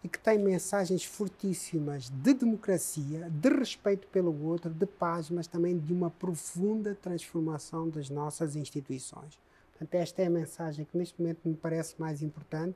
[0.03, 5.77] e que tem mensagens fortíssimas de democracia, de respeito pelo outro, de paz, mas também
[5.77, 9.39] de uma profunda transformação das nossas instituições.
[9.71, 12.75] Portanto, esta é a mensagem que neste momento me parece mais importante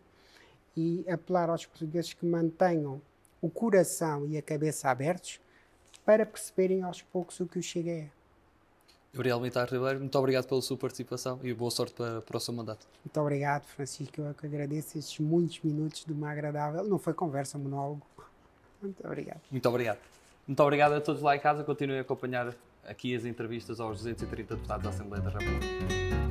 [0.77, 3.01] e apelar aos portugueses que mantenham
[3.41, 5.39] o coração e a cabeça abertos
[6.05, 8.14] para perceberem aos poucos o que o Chega é.
[9.15, 12.53] Gabriel Mitar Ribeiro, muito obrigado pela sua participação e boa sorte para, para o seu
[12.53, 12.85] mandato.
[13.05, 14.19] Muito obrigado, Francisco.
[14.19, 16.83] Eu que agradeço estes muitos minutos de uma agradável.
[16.83, 18.05] Não foi conversa, monólogo.
[18.81, 19.39] Muito obrigado.
[19.49, 19.99] Muito obrigado.
[20.45, 21.63] Muito obrigado a todos lá em casa.
[21.63, 22.53] Continuem a acompanhar
[22.85, 26.24] aqui as entrevistas aos 230 deputados da Assembleia da República.